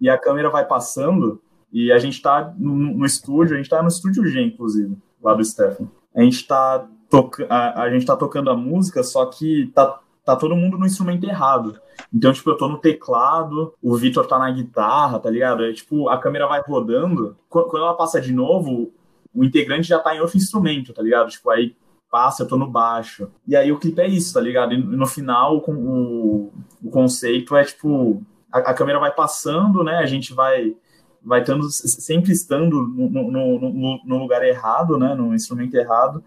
[0.00, 1.40] E a câmera vai passando,
[1.74, 5.34] e a gente tá no, no estúdio, a gente tá no estúdio G, inclusive, lá
[5.34, 5.88] do Stefan.
[6.14, 10.36] A gente tá, toca a, a gente tá tocando a música, só que tá, tá
[10.36, 11.76] todo mundo no instrumento errado.
[12.14, 15.64] Então, tipo, eu tô no teclado, o Vitor tá na guitarra, tá ligado?
[15.64, 18.92] É, tipo, a câmera vai rodando, quando, ela passa de novo,
[19.34, 21.28] o integrante já tá em outro instrumento, tá ligado?
[21.28, 21.74] Tipo, aí
[22.08, 23.28] passa, eu tô no baixo.
[23.48, 24.74] E aí o clipe é isso, tá ligado?
[24.74, 26.52] E no final, com o,
[26.84, 29.96] o conceito é tipo, a câmera vai passando, né?
[29.96, 30.76] A gente vai
[31.24, 35.14] vai estando, sempre estando no, no, no, lugar errado, né?
[35.14, 36.22] No instrumento errado.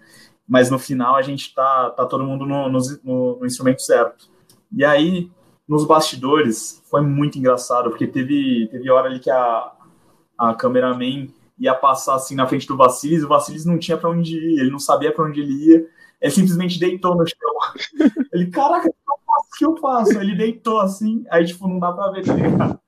[0.47, 2.79] Mas no final a gente tá, tá todo mundo no, no,
[3.39, 4.29] no instrumento certo.
[4.71, 5.29] E aí,
[5.67, 9.71] nos bastidores, foi muito engraçado, porque teve, teve hora ali que a,
[10.37, 11.27] a cameraman
[11.59, 14.69] ia passar assim na frente do Vassilis, o Vassilis não tinha para onde ir, ele
[14.69, 15.87] não sabia para onde ele ia,
[16.21, 17.37] ele simplesmente deitou no chão.
[18.33, 20.19] Ele, caraca, o que eu faço?
[20.19, 22.79] Ele deitou assim, aí tipo, não dá pra ver, tá ligado?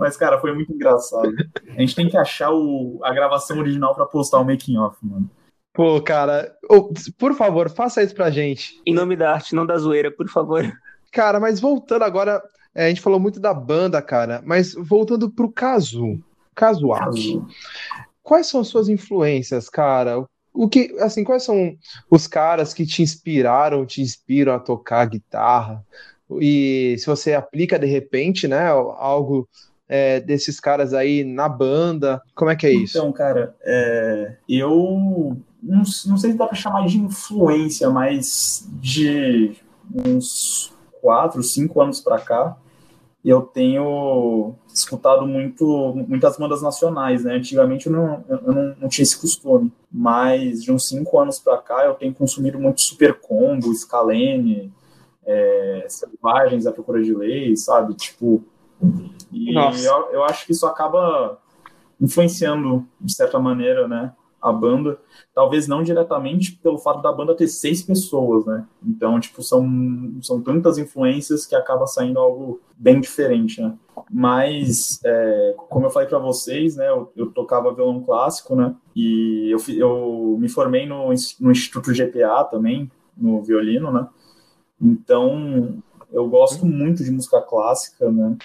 [0.00, 1.30] Mas, cara, foi muito engraçado.
[1.76, 5.30] A gente tem que achar o, a gravação original para postar o making off, mano.
[5.74, 8.80] Pô, cara, oh, por favor, faça isso pra gente.
[8.86, 10.64] Em nome da arte, não da zoeira, por favor.
[11.12, 12.42] Cara, mas voltando agora,
[12.74, 16.18] é, a gente falou muito da banda, cara, mas voltando pro Casu,
[16.54, 17.38] Casu Arte.
[18.22, 20.24] Quais são suas influências, cara?
[20.54, 21.76] O que, assim, quais são
[22.10, 25.84] os caras que te inspiraram, te inspiram a tocar guitarra?
[26.40, 29.48] E se você aplica de repente, né, algo
[29.92, 32.96] é, desses caras aí na banda, como é que é isso?
[32.96, 39.56] Então, cara, é, eu não, não sei se dá para chamar de influência, mas de
[39.92, 40.72] uns
[41.02, 42.56] quatro, cinco anos para cá,
[43.24, 47.34] eu tenho escutado muito, muitas bandas nacionais, né?
[47.34, 51.58] Antigamente eu não, eu não, não tinha esse costume, mas de uns cinco anos para
[51.58, 54.72] cá eu tenho consumido muito Super Combo, Scalene,
[55.26, 57.92] é, Selvagens à Procura de Lei, sabe?
[57.94, 58.40] Tipo,
[59.30, 61.38] e eu, eu acho que isso acaba
[62.00, 64.12] influenciando, de certa maneira, né?
[64.40, 64.98] A banda,
[65.34, 68.66] talvez não diretamente pelo fato da banda ter seis pessoas, né?
[68.82, 69.68] Então, tipo, são,
[70.22, 73.74] são tantas influências que acaba saindo algo bem diferente, né?
[74.10, 76.88] Mas, é, como eu falei para vocês, né?
[76.88, 78.74] Eu, eu, tocava violão clássico, né?
[78.96, 81.08] E eu, eu me formei no,
[81.40, 84.08] no Instituto GPA também, no violino, né?
[84.80, 88.38] Então, eu gosto muito de música clássica, né?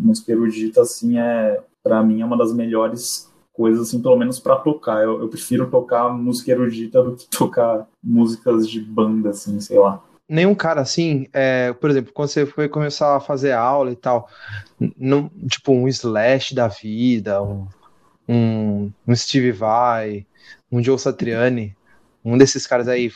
[0.00, 4.56] Música erudita, assim, é para mim é uma das melhores coisas, assim, pelo menos para
[4.56, 5.02] tocar.
[5.02, 10.02] Eu, eu, prefiro tocar música erudita do que tocar músicas de banda, assim, sei lá.
[10.28, 14.28] Nenhum cara assim, é, por exemplo, quando você foi começar a fazer aula e tal,
[14.96, 17.66] não, tipo um Slash da vida, um,
[18.28, 20.24] um, um Steve Vai,
[20.70, 21.76] um Joe Satriani,
[22.24, 23.10] um desses caras aí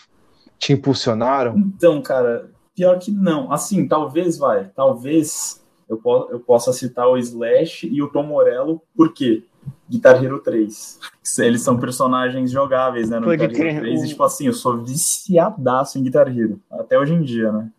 [0.58, 1.56] te impulsionaram?
[1.56, 3.52] Então, cara, pior que não.
[3.52, 8.80] Assim, talvez vai, talvez eu, po eu possa citar o Slash e o Tom Morello,
[8.96, 9.42] por quê?
[9.88, 10.98] Guitar Hero 3.
[11.38, 13.18] Eles são personagens jogáveis, né?
[13.18, 13.80] No Pode Guitar Hero crer.
[13.80, 14.02] 3.
[14.04, 16.60] E, tipo assim, eu sou viciadaço em Guitar Hero.
[16.70, 17.70] Até hoje em dia, né?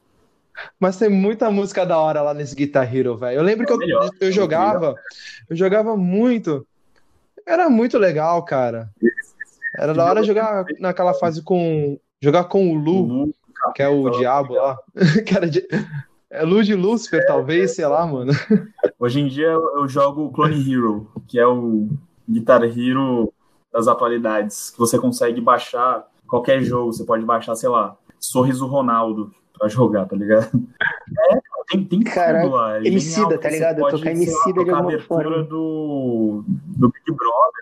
[0.79, 3.37] Mas tem muita música da hora lá nesse Guitar Hero, velho.
[3.37, 4.95] Eu lembro que eu, melhor, eu é jogava,
[5.49, 6.65] eu jogava muito.
[7.45, 8.89] Era muito legal, cara.
[9.77, 11.99] Era da hora jogar naquela fase com.
[12.21, 13.35] Jogar com o Lu, Lu,
[13.75, 14.77] que é o diabo lá.
[15.25, 15.67] que era de,
[16.35, 18.31] é Lu de Lucifer, talvez, sei lá, mano.
[18.99, 21.89] Hoje em dia eu, eu jogo Clone Hero, que é o
[22.27, 23.33] Guitar Hero
[23.71, 29.31] das atualidades, que você consegue baixar qualquer jogo, você pode baixar, sei lá, Sorriso Ronaldo
[29.57, 30.49] pra jogar, tá ligado?
[31.31, 31.37] É,
[31.71, 32.77] tem, tem Caraca, tudo lá.
[32.77, 33.79] É Emicida, tá ligado?
[33.79, 35.43] pode, Tocar Emicida de alguma abertura forma.
[35.43, 37.55] do, do Big Brother.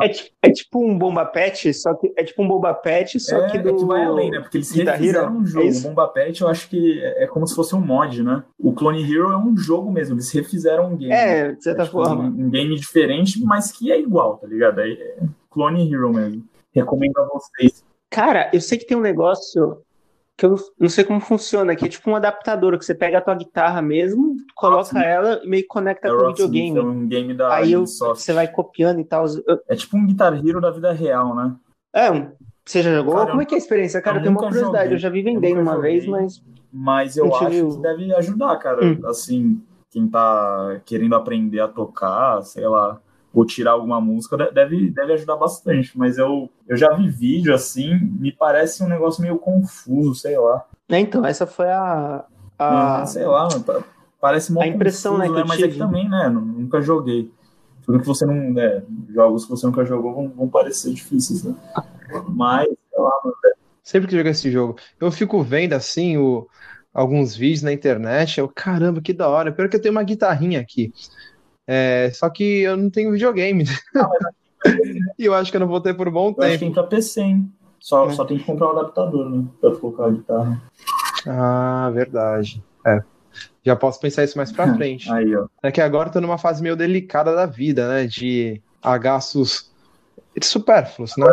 [0.00, 3.36] É, ti- é tipo um bomba pet, só que é tipo um bomba pet, só
[3.38, 4.40] é, que do é que vai além, né?
[4.40, 5.66] Porque eles refizeram Hero, um jogo.
[5.66, 5.80] é o?
[5.82, 8.44] Bomba Pet eu acho que é é como se fosse um mod, né?
[8.58, 11.12] O Clone Hero é um jogo mesmo, eles refizeram um game.
[11.12, 12.24] É, de certa É, tipo, forma.
[12.24, 14.80] Um, um game diferente, mas que é igual, tá ligado?
[14.80, 15.18] É, é
[15.50, 16.44] Clone Hero mesmo.
[16.72, 17.82] Recomendo a vocês.
[18.10, 19.78] Cara, eu sei que tem um negócio
[20.38, 23.20] que eu não sei como funciona, que é tipo um adaptador, que você pega a
[23.20, 25.04] tua guitarra mesmo, coloca Rocksmith.
[25.04, 26.78] ela e meio que conecta com o videogame.
[26.78, 29.24] é um game da Aí eu, você vai copiando e tal.
[29.46, 31.56] Eu- É tipo um Guitar Hero da vida real, né?
[31.92, 32.30] É, um-
[32.64, 33.14] você já jogou?
[33.16, 34.00] Cara, Como é que é a experiência?
[34.00, 34.76] Cara, eu eu tenho uma curiosidade.
[34.84, 34.94] joguei.
[34.94, 36.20] Eu já vi vendendo uma vez, joguei.
[36.22, 37.68] mas Mas eu acho viu.
[37.70, 38.84] que deve ajudar, cara.
[38.84, 39.00] Hum.
[39.06, 43.00] Assim, quem tá querendo aprender a tocar, sei lá,
[43.38, 45.96] ou tirar alguma música, de- deve, deve ajudar bastante.
[45.96, 50.64] Mas eu, eu já vi vídeo assim, me parece um negócio meio confuso, sei lá.
[50.88, 52.24] né, então, essa foi a,
[52.58, 53.48] a, Ah, sei lá,
[54.20, 55.44] parece uma impressão, confuso, né, né?
[55.46, 56.28] Mas é que também, né?
[56.28, 57.30] Nunca joguei.
[57.84, 58.34] Tudo que você não.
[58.52, 61.54] Né, jogos que você nunca jogou vão, vão parecer difíceis, né?
[62.28, 63.36] Mas, sei lá, mano.
[63.44, 66.46] É Sempre que jogo esse jogo, eu fico vendo assim o,
[66.92, 68.38] alguns vídeos na internet.
[68.38, 69.52] Eu, caramba, que da hora.
[69.52, 70.92] Pior que eu tenho uma guitarrinha aqui.
[71.70, 73.64] É, só que eu não tenho videogame.
[73.94, 74.08] Ah,
[75.18, 76.44] e eu acho que eu não vou ter por bom eu tempo.
[76.46, 77.52] Acho que tem pra PC, hein?
[77.78, 78.12] Só, é.
[78.12, 79.44] só tem que comprar um adaptador, né?
[79.60, 80.62] Pra colocar a guitarra.
[81.26, 82.64] Ah, verdade.
[82.86, 83.02] É.
[83.62, 85.12] Já posso pensar isso mais pra frente.
[85.12, 85.46] Aí, ó.
[85.62, 88.06] É que agora eu tô numa fase meio delicada da vida, né?
[88.06, 88.62] De
[89.00, 89.70] gastos
[90.42, 91.26] supérfluos, né?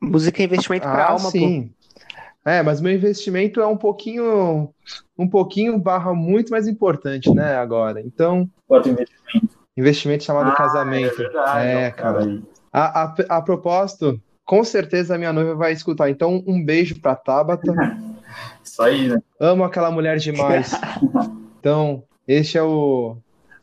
[0.00, 1.68] Música é investimento pra ah, alma, sim.
[1.68, 2.50] Pô.
[2.50, 4.72] É, mas meu investimento é um pouquinho,
[5.16, 8.00] um pouquinho barra muito mais importante, né, agora.
[8.00, 8.50] Então.
[8.66, 9.61] Quanto investimento?
[9.76, 11.14] Investimento chamado ah, casamento.
[11.14, 12.42] É, verdade, é cara.
[12.72, 16.10] A, a, a propósito, com certeza a minha noiva vai escutar.
[16.10, 17.72] Então, um beijo pra Tabata.
[18.62, 19.22] Isso aí, né?
[19.40, 20.72] Amo aquela mulher demais.
[21.62, 23.16] Então, este é o.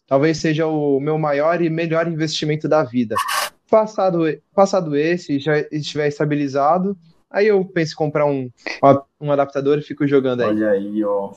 [0.07, 3.13] Talvez seja o meu maior e melhor investimento da vida.
[3.69, 4.23] Passado,
[4.55, 6.97] passado esse, já estiver estabilizado,
[7.31, 8.49] Aí eu penso em comprar um,
[9.21, 10.47] um adaptador e fico jogando aí.
[10.49, 11.31] Olha aí, ó.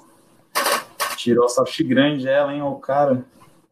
[1.16, 3.24] Tirou a grande ela, hein, o cara.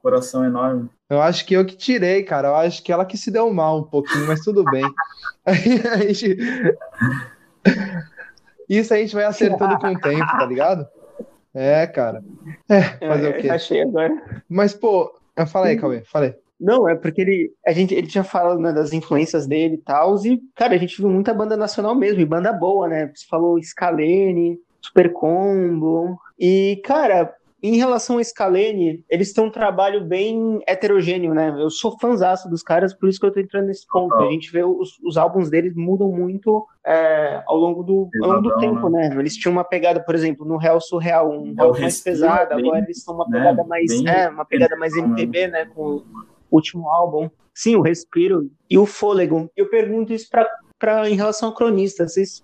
[0.02, 0.88] Coração enorme.
[1.08, 2.48] Eu acho que eu que tirei, cara.
[2.48, 4.84] Eu acho que ela que se deu mal um pouquinho, mas tudo bem.
[5.44, 6.36] Aí a gente...
[8.68, 10.86] Isso a gente vai acertando com o tempo, tá ligado?
[11.52, 12.22] É, cara.
[12.68, 13.50] É, fazer é, o quê?
[13.50, 14.42] Achei agora.
[14.48, 15.12] Mas, pô,
[15.48, 16.36] fala aí, Cauê, falei.
[16.60, 20.14] Não, é porque ele, a gente, ele tinha falado né, das influências dele e tal,
[20.24, 23.10] e, cara, a gente viu muita banda nacional mesmo, e banda boa, né?
[23.14, 30.02] Você falou Scalene, Super Combo, e, cara, em relação a Scalene, eles têm um trabalho
[30.02, 31.54] bem heterogêneo, né?
[31.58, 34.14] Eu sou fãzaço dos caras, por isso que eu tô entrando nesse ponto.
[34.14, 38.42] A gente vê os, os álbuns deles mudam muito é, ao longo do, ao longo
[38.42, 39.10] do tempo, né?
[39.10, 39.16] né?
[39.18, 42.66] Eles tinham uma pegada, por exemplo, no Real Surreal, um é rock mais pesado, bem,
[42.66, 43.68] agora eles estão uma né, pegada né?
[43.68, 45.66] mais, bem, é, uma pegada mais MPB, né?
[45.66, 46.02] Com
[46.50, 47.28] último álbum.
[47.54, 49.50] Sim, o respiro e o fôlego.
[49.54, 50.28] Eu pergunto isso
[50.78, 52.08] para em relação ao cronista.
[52.08, 52.42] Vocês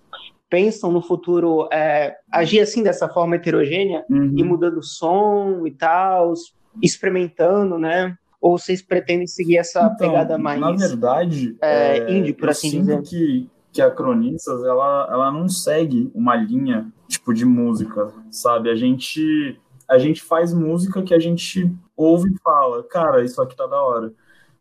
[0.49, 4.33] pensam no futuro é, agir assim dessa forma heterogênea uhum.
[4.35, 6.33] e mudando o som e tal,
[6.81, 8.17] experimentando, né?
[8.39, 12.79] Ou vocês pretendem seguir essa então, pegada mais na verdade é, é, indie, por assim
[12.79, 13.01] dizer?
[13.01, 18.69] Que, que a Cronistas ela, ela não segue uma linha tipo de música, sabe?
[18.69, 23.55] A gente a gente faz música que a gente ouve e fala, cara, isso aqui
[23.55, 24.13] tá da hora.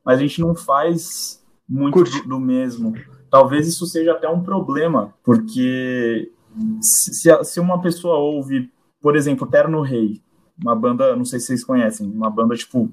[0.05, 2.95] Mas a gente não faz muito do, do, mesmo.
[3.31, 6.31] Talvez isso seja até um problema, porque
[6.81, 10.21] se, se uma pessoa ouve, por exemplo, Terno Rei,
[10.63, 12.91] uma banda, não sei se vocês conhecem, uma banda, tipo,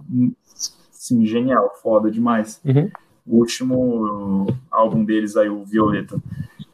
[0.92, 2.62] sim, genial, foda demais.
[2.66, 2.90] Uhum.
[3.26, 6.22] O último álbum deles aí, o Violeta.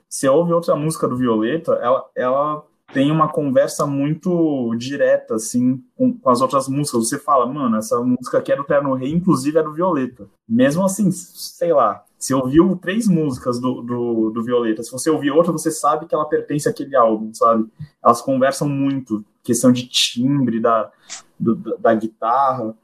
[0.10, 6.18] Você ouve outra música do Violeta, ela, ela tem uma conversa muito direta, assim, com,
[6.18, 7.08] com, as outras músicas.
[7.08, 10.28] Você fala, mano, essa música aqui é do Terno Rei, inclusive é do Violeta.
[10.48, 15.32] Mesmo assim, sei lá, se ouviu três músicas do, do, do, Violeta, se você ouvir
[15.32, 17.66] outra, você sabe que ela pertence àquele álbum, sabe?
[18.04, 20.92] Elas conversam muito, questão de timbre da,
[21.40, 22.76] do, da guitarra.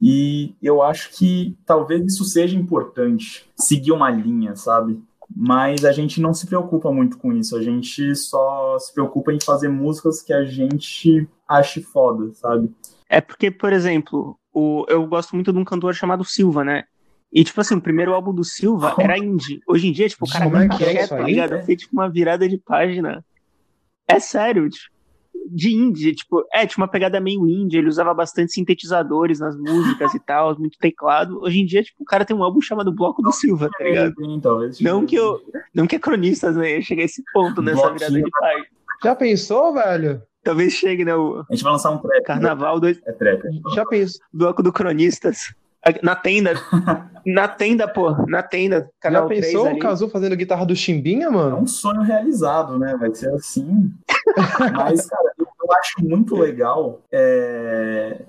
[0.00, 5.02] E eu acho que talvez isso seja importante, seguir uma linha, sabe?
[5.34, 7.56] Mas a gente não se preocupa muito com isso.
[7.56, 12.72] A gente só se preocupa em fazer músicas que a gente ache foda, sabe?
[13.08, 16.84] É porque, por exemplo, o, eu gosto muito de um cantor chamado Silva, né?
[17.32, 19.60] E, tipo assim, o primeiro álbum do Silva era indie.
[19.66, 21.62] Hoje em dia, tipo, o cara Como é que é tá ligado?
[21.64, 23.24] Fez, tipo, uma virada de página.
[24.06, 24.93] É sério, tipo
[25.50, 30.14] de indie, tipo, é, tinha uma pegada meio indie, ele usava bastante sintetizadores nas músicas
[30.14, 31.40] e tal, muito teclado.
[31.42, 34.14] Hoje em dia, tipo, o cara tem um álbum chamado Bloco do Silva, tá ligado?
[34.80, 35.40] Não que eu,
[35.74, 38.66] não que é cronistas, né, chegue a esse ponto nessa virada de página.
[39.02, 40.22] Já pensou, velho?
[40.42, 41.44] Talvez chegue, né, o...
[41.48, 42.22] A gente vai lançar um trap.
[42.24, 43.00] Carnaval dois...
[43.06, 43.42] É trap.
[43.74, 44.20] Já pensou.
[44.32, 45.54] Bloco do Cronistas.
[46.02, 46.54] Na tenda.
[47.26, 48.12] na tenda, pô.
[48.26, 48.90] Na tenda.
[49.00, 51.56] Canal Já pensou o Cazu fazendo guitarra do Chimbinha, mano?
[51.56, 52.96] É um sonho realizado, né?
[52.98, 53.92] Vai ser assim.
[54.74, 57.00] Mas, cara, eu acho muito legal.
[57.12, 58.20] É...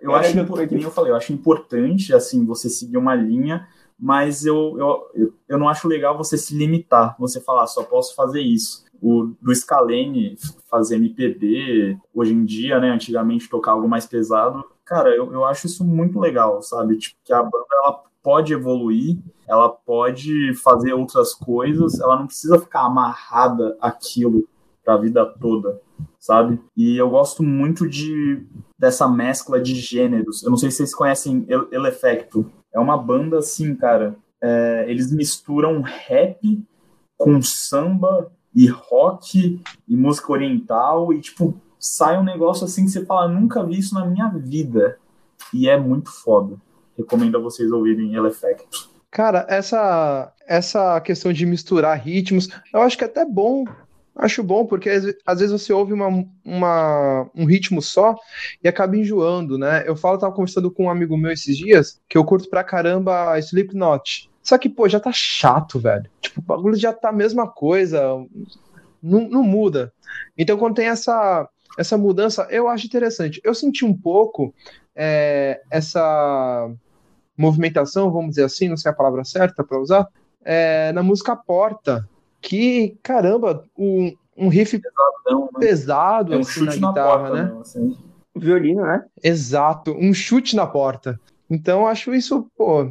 [0.00, 3.66] Eu é, acho, importante, eu falei, eu acho importante, assim, você seguir uma linha,
[3.98, 4.76] mas eu,
[5.14, 8.84] eu, eu não acho legal você se limitar, você falar, só posso fazer isso.
[9.00, 10.36] O, do Scalene
[10.70, 15.66] fazer MPB, hoje em dia, né, antigamente tocar algo mais pesado, cara, eu, eu acho
[15.66, 16.96] isso muito legal, sabe?
[16.98, 22.58] Tipo, que a banda, ela pode evoluir, ela pode fazer outras coisas, ela não precisa
[22.58, 24.48] ficar amarrada àquilo
[24.84, 25.80] para a vida toda,
[26.18, 26.60] sabe?
[26.76, 28.46] E eu gosto muito de
[28.78, 30.42] dessa mescla de gêneros.
[30.42, 32.50] Eu não sei se vocês conhecem El, El Effecto.
[32.72, 34.16] É uma banda assim, cara.
[34.42, 36.62] É, eles misturam rap
[37.16, 43.04] com samba e rock e música oriental e tipo sai um negócio assim que você
[43.04, 44.98] fala, nunca vi isso na minha vida.
[45.52, 46.56] E é muito foda.
[46.96, 48.88] Recomendo a vocês ouvirem El Effect.
[49.10, 53.64] Cara, essa, essa questão de misturar ritmos, eu acho que é até bom.
[54.16, 54.88] Acho bom, porque
[55.26, 58.14] às vezes você ouve uma, uma, um ritmo só
[58.62, 59.82] e acaba enjoando, né?
[59.86, 63.36] Eu falo, tava conversando com um amigo meu esses dias, que eu curto pra caramba
[63.40, 64.30] Slipknot.
[64.42, 66.08] Só que, pô, já tá chato, velho.
[66.20, 68.02] Tipo, o bagulho já tá a mesma coisa,
[69.02, 69.92] não, não muda.
[70.38, 73.40] Então, quando tem essa, essa mudança, eu acho interessante.
[73.44, 74.54] Eu senti um pouco
[74.94, 76.70] é, essa
[77.36, 80.08] movimentação, vamos dizer assim, não sei a palavra certa para usar,
[80.44, 82.08] é, na música Porta,
[82.40, 85.58] que, caramba, um, um riff Pesadão, né?
[85.58, 87.42] pesado é um assim, na chute na guitarra, porta, né?
[87.42, 87.60] né?
[87.60, 87.96] Assim.
[88.36, 89.04] Violino, né?
[89.22, 91.18] Exato, um chute na porta.
[91.48, 92.90] Então, eu acho isso, pô,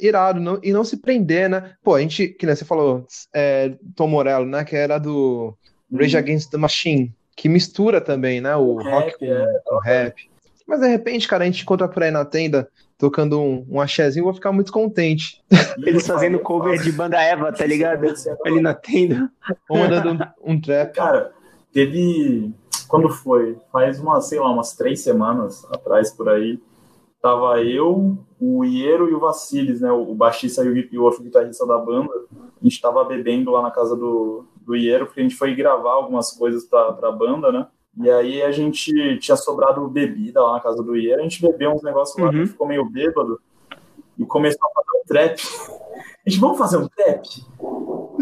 [0.00, 1.74] irado, não, e não se prender, né?
[1.82, 5.56] Pô, a gente, que nem você falou, é, Tom Morello, né, que era do
[5.92, 9.60] Rage Against the Machine, que mistura também, né, o, O rock rap, com, é.
[9.64, 10.30] com rap.
[10.66, 14.22] Mas, de repente, cara, a gente encontra por aí na tenda, tocando um, um axézinho,
[14.22, 15.42] eu vou ficar muito contente.
[15.78, 18.06] Eles fazendo cover de banda Eva, tá ligado?
[18.46, 19.30] Ali na tenda.
[19.68, 20.94] Ou mandando um, um trap.
[20.94, 21.32] Cara,
[21.72, 22.54] teve.
[22.88, 23.58] Quando foi?
[23.72, 26.60] Faz umas, sei lá, umas três semanas atrás por aí.
[27.20, 29.90] Tava eu, o Iero e o Vassilis, né?
[29.90, 32.12] O baixista e o, e o outro guitarrista da banda.
[32.32, 35.92] A gente tava bebendo lá na casa do, do Iero, porque a gente foi gravar
[35.92, 37.66] algumas coisas pra, pra banda, né?
[38.00, 41.70] E aí a gente tinha sobrado bebida lá na casa do Iero, a gente bebeu
[41.72, 42.46] uns negócios lá, Uhum.
[42.46, 43.38] ficou meio bêbado
[44.18, 45.42] e começou a fazer um trap.
[46.26, 47.26] A gente, vamos fazer um trap?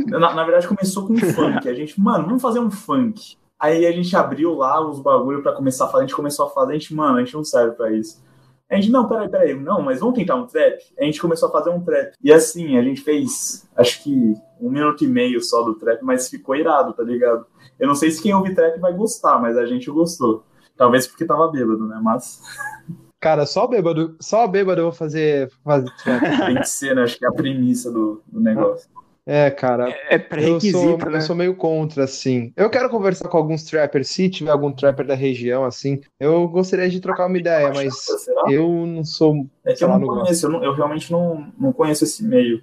[0.09, 1.69] Na, na verdade, começou com um funk.
[1.69, 3.37] A gente, mano, vamos fazer um funk.
[3.59, 6.51] Aí a gente abriu lá os bagulho pra começar a fazer, a gente começou a
[6.51, 8.23] fazer, a gente, mano, a gente não serve pra isso.
[8.71, 10.79] A gente, não, peraí, peraí, não, mas vamos tentar um trap?
[10.99, 12.13] A gente começou a fazer um trap.
[12.23, 16.29] E assim, a gente fez, acho que um minuto e meio só do trap, mas
[16.29, 17.47] ficou irado, tá ligado?
[17.79, 20.45] Eu não sei se quem ouve trap vai gostar, mas a gente gostou.
[20.77, 22.01] Talvez porque tava bêbado, né?
[22.03, 22.41] Mas
[23.21, 26.21] Cara, só bêbado, só bêbado eu vou fazer, fazer trap.
[26.47, 27.03] tem que ser, né?
[27.03, 28.89] Acho que é a premissa do, do negócio.
[29.27, 31.19] É, cara, É Eu sou, pré-requisito, né?
[31.19, 32.53] eu sou meio contra, assim.
[32.57, 36.01] Eu quero conversar com alguns trappers, se tiver algum trapper da região, assim.
[36.19, 38.51] Eu gostaria de trocar uma ideia, mas Será?
[38.51, 39.47] eu não sou.
[39.65, 42.63] É que eu não conheço, eu, não- eu realmente não, não conheço esse meio.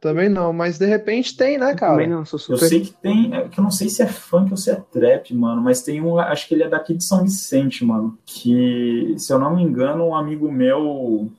[0.00, 2.06] Também não, mas de repente tem, né, Também cara?
[2.06, 2.68] não, sou Eu super.
[2.68, 5.34] sei que tem, é que eu não sei se é funk ou se é trap,
[5.34, 9.32] mano, mas tem um, acho que ele é daqui de São Vicente, mano, que, se
[9.32, 11.30] eu não me engano, um amigo meu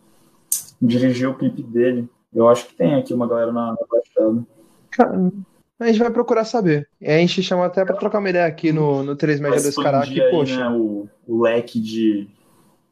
[0.82, 2.10] dirigiu o clipe dele.
[2.34, 4.46] Eu acho que tem aqui uma galera na, na Baixada.
[4.90, 5.32] Cara,
[5.80, 6.88] A gente vai procurar saber.
[7.00, 9.64] E a gente chama até pra trocar uma ideia aqui no, no 3 Vai Média
[9.64, 12.28] 2 Cará, expandir que, aí, poxa, né, o, o leque de,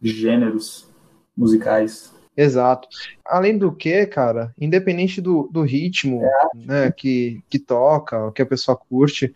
[0.02, 0.88] de gêneros
[1.36, 2.14] musicais.
[2.44, 2.88] Exato.
[3.26, 6.22] Além do que, cara, independente do, do ritmo,
[6.56, 9.34] né, que, que toca, que a pessoa curte,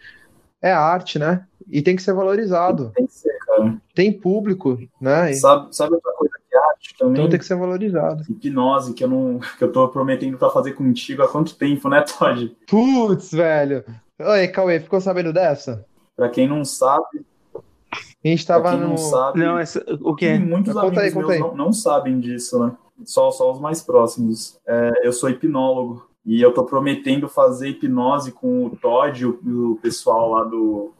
[0.61, 1.45] é arte, né?
[1.69, 2.91] E tem que ser valorizado.
[2.95, 3.77] Tem que ser, cara.
[3.93, 5.33] Tem público, né?
[5.33, 7.13] Sabe, sabe outra coisa que é arte também?
[7.13, 8.23] Então tem que ser valorizado.
[8.29, 12.01] Hipnose, que eu, não, que eu tô prometendo pra fazer contigo há quanto tempo, né,
[12.01, 12.55] Todd?
[12.67, 13.83] Putz, velho.
[14.19, 15.85] Oi, Cauê, ficou sabendo dessa?
[16.15, 18.89] Pra quem não sabe, A gente pra tava quem no.
[18.89, 20.39] não sabe, Não, essa, o que tem é?
[20.39, 21.39] muitos Conta aí, amigos conta meus aí.
[21.39, 22.71] não, não sabem disso, né?
[23.06, 24.60] Só, só os mais próximos.
[24.67, 29.71] É, eu sou hipnólogo e eu tô prometendo fazer hipnose com o Todd e o,
[29.73, 30.91] o pessoal lá do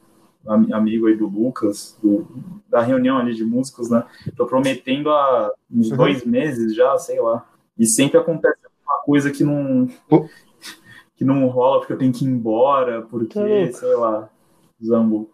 [0.46, 2.26] am- amigo aí do Lucas, do-
[2.68, 4.04] da reunião ali de músicos, né?
[4.36, 5.96] Tô prometendo há uns Uhum.
[5.96, 7.46] dois meses já, sei lá.
[7.78, 9.88] E sempre acontece uma coisa que não
[11.16, 13.72] que não rola porque eu tenho que ir embora, porque, louco.
[13.74, 14.28] sei lá,
[14.84, 15.30] zambo.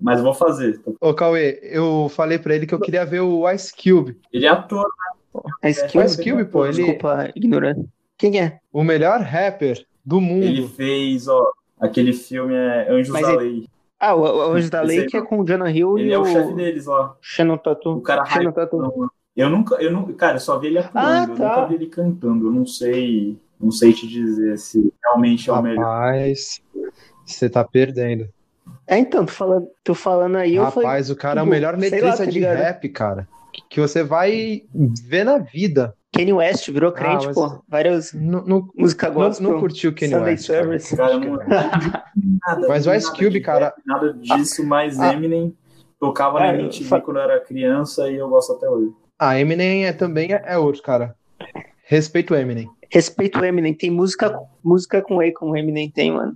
[0.00, 0.80] Mas vou fazer.
[1.00, 4.16] Ô, Cauê, eu falei pra ele que eu queria ver o Ice Cube.
[4.32, 5.16] Ele é ator, A
[5.64, 6.00] skill?
[6.00, 7.86] O Ice Cube, pô, ele, Desculpa, ignorante.
[8.16, 8.58] Quem é?
[8.72, 10.44] o melhor rapper do mundo.
[10.44, 11.46] Ele fez, ó,
[11.80, 13.66] aquele filme é Anjos Mas da ele- Lei.
[14.00, 16.18] Ah, o, o Anjo da Lei, que é com o Jonah Hill Ele e é
[16.18, 17.16] o o chefe deles lá.
[17.20, 17.94] Shannon Tatum.
[17.96, 19.08] O cara Shannon Tatum.
[19.36, 21.48] Eu nunca, eu nunca, cara, eu só vi ele atuando, Ah, eu tá.
[21.48, 22.46] nunca vi ele cantando.
[22.46, 25.82] Eu não sei, não sei te dizer se realmente é o melhor.
[25.84, 26.60] Rapaz,
[27.26, 28.28] você tá perdendo.
[28.86, 31.50] É, então, tô falando, tô falando aí, eu falei, Rapaz, o cara é o tipo,
[31.54, 32.56] melhor sei lá, letrista tá de ligado?
[32.56, 33.28] rap, cara.
[33.68, 35.94] Que- você vai ver na vida.
[36.14, 37.62] Kanye West virou crente, mas- pô.
[37.68, 39.50] Várias Não, não, músicas não, gospel.
[39.52, 40.46] não curtiu o Kanye Sunday West.
[40.48, 40.62] cara.
[40.62, 40.96] Service.
[40.96, 45.12] Cara, não, nada, Mas o Ice Cube, cara- Nada disso, mas Ah.
[45.12, 45.54] Eminem
[46.00, 48.90] tocava Ah, na MTV fa- quando eu era criança e eu gosto até hoje.
[49.18, 51.14] Ah, Eminem é, também é, é outro, cara.
[51.84, 52.68] Respeito o Eminem.
[52.90, 53.74] Respeito o Eminem.
[53.74, 56.34] Tem música, música com E com o Eminem tem, mano.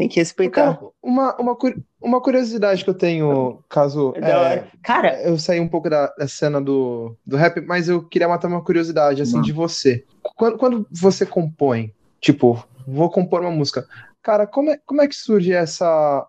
[0.00, 0.76] Tem que respeitar.
[0.76, 4.66] Cara, uma, uma, cu- uma curiosidade que eu tenho, caso É é.
[4.82, 8.48] Cara, eu saí um pouco da, da cena do, do rap, mas eu queria matar
[8.48, 9.42] uma curiosidade, assim, Não.
[9.42, 10.02] de você.
[10.38, 13.86] Quando, quando você compõe, tipo, vou compor uma música,
[14.22, 15.86] Cara, como é, como é que surge essa,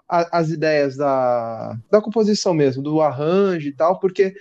[0.09, 3.99] a, as ideias da, da composição mesmo, do arranjo e tal?
[3.99, 4.34] Porque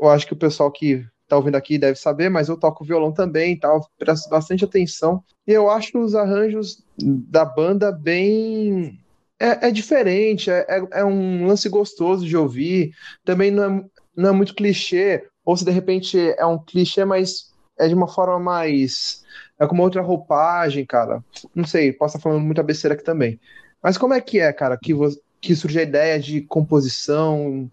[0.00, 3.12] eu acho que o pessoal que tá ouvindo aqui deve saber, mas eu toco violão
[3.12, 5.22] também e tal, presto bastante atenção.
[5.46, 8.98] E eu acho os arranjos da banda bem.
[9.38, 12.92] É, é diferente, é, é, é um lance gostoso de ouvir.
[13.24, 17.50] Também não é, não é muito clichê, ou se de repente é um clichê, mas
[17.78, 19.24] é de uma forma mais.
[19.58, 21.24] É com outra roupagem, cara.
[21.54, 23.38] Não sei, posso estar falando muita besteira aqui também.
[23.82, 24.92] Mas como é que é, cara, que,
[25.40, 27.70] que surge a ideia de composição,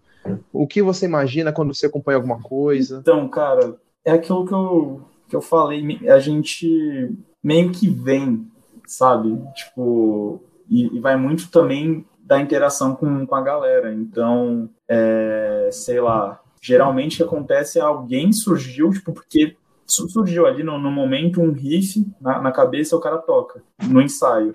[0.52, 2.98] o que você imagina quando você acompanha alguma coisa?
[3.00, 8.46] Então, cara, é aquilo que eu, que eu falei, a gente meio que vem,
[8.86, 9.38] sabe?
[9.54, 13.92] Tipo, e, e vai muito também da interação com, com a galera.
[13.92, 19.56] Então, é, sei lá, geralmente o que acontece é alguém surgiu, tipo, porque
[19.86, 24.54] surgiu ali no, no momento um riff na, na cabeça o cara toca, no ensaio.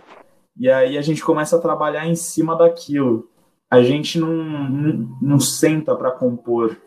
[0.55, 3.27] E aí a gente começa a trabalhar em cima daquilo
[3.73, 6.77] a gente não, não, não senta para compor.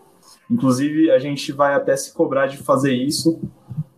[0.48, 3.40] Inclusive, a gente vai até se cobrar de fazer isso,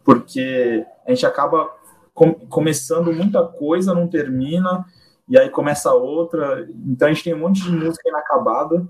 [0.03, 1.70] porque a gente acaba
[2.14, 4.86] com, começando muita coisa, não termina,
[5.28, 6.66] e aí começa outra.
[6.86, 8.89] Então, a gente tem um monte de música inacabada,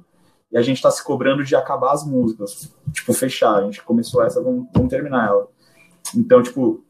[0.53, 3.57] e a gente está se cobrando de acabar as músicas, tipo, fechar.
[3.57, 5.49] A gente começou essa, vamos, vamos terminar ela.
[6.15, 6.85] Então, tipo,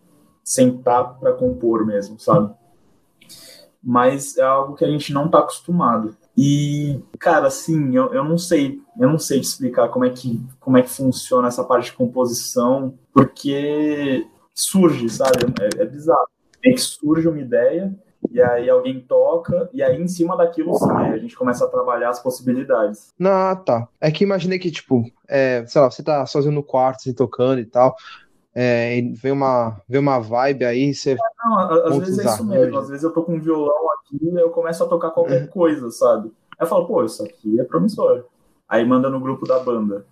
[0.45, 2.53] sentar para compor mesmo, sabe?
[3.83, 6.18] Mas é algo que a gente não está acostumado.
[6.41, 10.41] E, cara, assim, eu, eu não sei, eu não sei te explicar como é que
[10.61, 14.25] como é que funciona essa parte de composição, porque
[14.55, 15.53] surge, sabe?
[15.61, 16.29] É, é bizarro.
[16.65, 17.93] É que surge uma ideia
[18.31, 22.11] e aí alguém toca, e aí em cima daquilo sim, a gente começa a trabalhar
[22.11, 23.13] as possibilidades.
[23.21, 23.89] Ah, tá.
[24.01, 27.61] É que imaginei que, tipo, é, sei lá, você tá sozinho no quarto, assim, tocando
[27.61, 27.97] e tal,
[28.61, 31.17] é, vem uma, vem uma vibe aí, você.
[31.45, 32.77] Não, às vezes é isso mesmo.
[32.77, 35.47] Às vezes eu tô com um violão aqui e eu começo a tocar qualquer uhum.
[35.47, 36.33] coisa, sabe?
[36.59, 38.25] Aí eu falo, pô, isso aqui é promissor.
[38.69, 40.05] Aí manda no grupo da banda.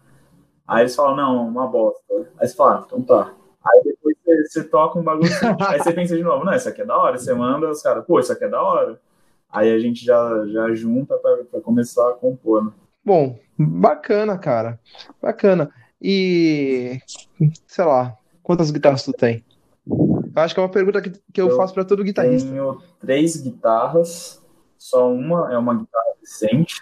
[0.65, 2.01] Aí eles falam, não, uma bosta.
[2.39, 3.35] Aí você fala, ah, então tá.
[3.65, 5.29] Aí depois você, você toca um bagulho.
[5.69, 7.19] aí você pensa de novo, não, isso aqui é da hora.
[7.19, 9.01] Você manda os caras, pô, isso aqui é da hora.
[9.51, 12.65] Aí a gente já, já junta para começar a compor.
[12.65, 12.71] Né?
[13.05, 14.79] Bom, bacana, cara.
[15.21, 15.69] Bacana.
[16.01, 17.01] E,
[17.67, 18.17] sei lá,
[18.47, 19.45] Quantas guitarras tu tem?
[19.85, 22.49] Eu acho que é uma pergunta que, que eu, eu faço para todo guitarrista.
[22.49, 24.41] Tenho três guitarras,
[24.79, 26.81] só uma é uma guitarra decente,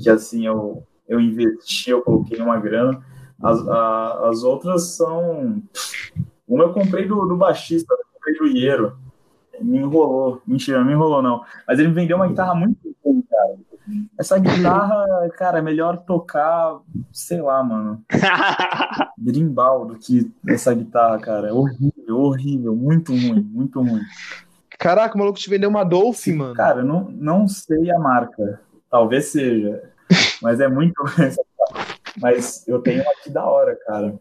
[0.00, 3.04] que assim eu, eu investi, eu coloquei uma grana.
[3.42, 5.62] As, a, as outras são.
[6.48, 8.96] Uma eu comprei do, do baixista, eu comprei do Iero.
[9.60, 10.40] Me enrolou.
[10.46, 11.44] Mentira, não me enrolou, não.
[11.68, 13.58] Mas ele me vendeu uma guitarra muito boa, cara.
[14.18, 16.80] Essa guitarra, cara, é melhor tocar,
[17.12, 18.02] sei lá, mano.
[19.18, 21.48] Brimbal do que essa guitarra, cara.
[21.48, 22.74] É horrível, horrível.
[22.74, 24.00] Muito ruim, muito ruim.
[24.78, 26.54] Caraca, o maluco te vendeu uma Dolphin, mano.
[26.54, 28.60] Cara, eu não, não sei a marca.
[28.90, 29.82] Talvez seja.
[30.40, 30.94] Mas é muito.
[32.20, 34.18] Mas eu tenho aqui da hora, cara.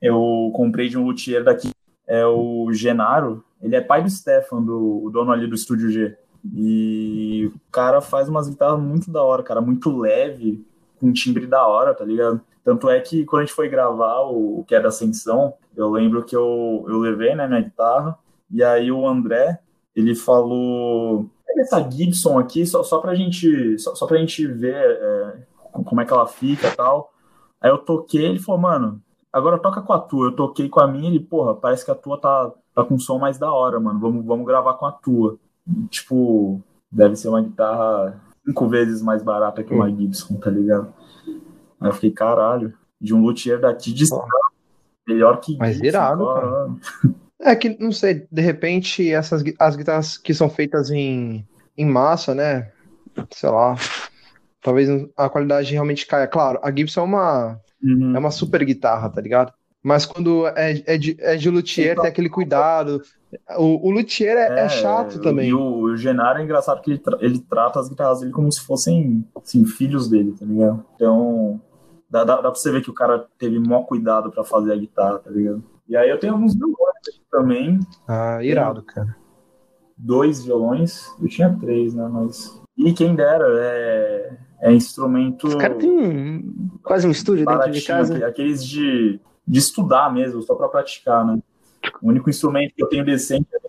[0.00, 1.70] Eu comprei de um luthier daqui.
[2.06, 3.44] É o Genaro.
[3.60, 6.16] Ele é pai do Stefan, do o dono ali do Estúdio G.
[6.52, 10.64] E o cara faz umas guitarras muito da hora, cara, muito leve,
[11.00, 12.40] com timbre da hora, tá ligado?
[12.64, 16.24] Tanto é que quando a gente foi gravar o, que é da Ascensão, eu lembro
[16.24, 18.18] que eu, eu levei, né, minha guitarra,
[18.50, 19.58] e aí o André,
[19.94, 24.74] ele falou, pega essa Gibson aqui só, só pra gente, só, só pra gente ver
[24.74, 25.36] é,
[25.72, 27.12] como é que ela fica e tal.
[27.60, 30.28] Aí eu toquei, ele falou, mano, agora toca com a tua.
[30.28, 33.18] Eu toquei com a minha, ele, porra, parece que a tua tá, tá com som
[33.18, 35.38] mais da hora, mano, vamos, vamos gravar com a tua
[35.90, 40.92] tipo, deve ser uma guitarra cinco vezes mais barata que uma Gibson, tá ligado?
[41.80, 44.04] Aí eu fiquei, caralho, de um luthier daqui de
[45.06, 46.68] melhor que Mas Gibson, irado, cara.
[47.40, 51.46] É que, não sei, de repente, essas as guitarras que são feitas em,
[51.76, 52.72] em massa, né?
[53.30, 53.76] Sei lá,
[54.60, 56.26] talvez a qualidade realmente caia.
[56.26, 58.16] Claro, a Gibson é uma, uhum.
[58.16, 59.52] é uma super guitarra, tá ligado?
[59.88, 63.00] Mas quando é, é, de, é de luthier, tem aquele cuidado.
[63.56, 65.48] O, o luthier é, é, é chato também.
[65.48, 68.52] E o, o Genaro é engraçado que ele, tra ele trata as guitarras dele como
[68.52, 70.84] se fossem assim, filhos dele, tá ligado?
[70.94, 71.58] Então,
[72.10, 74.76] dá, dá, dá pra você ver que o cara teve maior cuidado pra fazer a
[74.76, 75.64] guitarra, tá ligado?
[75.88, 77.80] E aí eu tenho alguns violões aqui também.
[78.06, 79.16] Ah, irado, cara.
[79.96, 81.06] Dois violões.
[81.18, 82.06] Eu tinha três, né?
[82.12, 82.60] Mas.
[82.76, 85.46] E quem dera, é, é instrumento.
[85.46, 88.26] Os caras têm quase um estúdio dentro de casa.
[88.26, 89.18] Aqueles de
[89.48, 91.38] de estudar mesmo, só para praticar, né?
[92.02, 93.68] O único instrumento que eu tenho decente é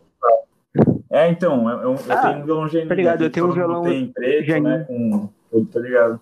[1.09, 2.89] é, então, eu, eu ah, tenho um violão Janine.
[2.89, 4.69] Tá ligado, eu tenho um violão tem preto, Janine.
[4.69, 5.29] né, com...
[5.65, 6.21] Tá ligado?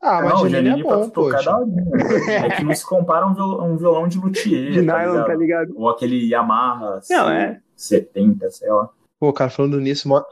[0.00, 1.66] Ah, mas não, Janine, é bom, tocar da hora.
[2.28, 5.26] É que não se compara um violão, um violão de luthier, de tá, nylon, ligado?
[5.26, 5.72] tá ligado?
[5.76, 7.60] Ou aquele Yamaha não, é.
[7.76, 8.88] 70, sei lá.
[9.20, 10.22] Pô, cara, falando nisso, mó,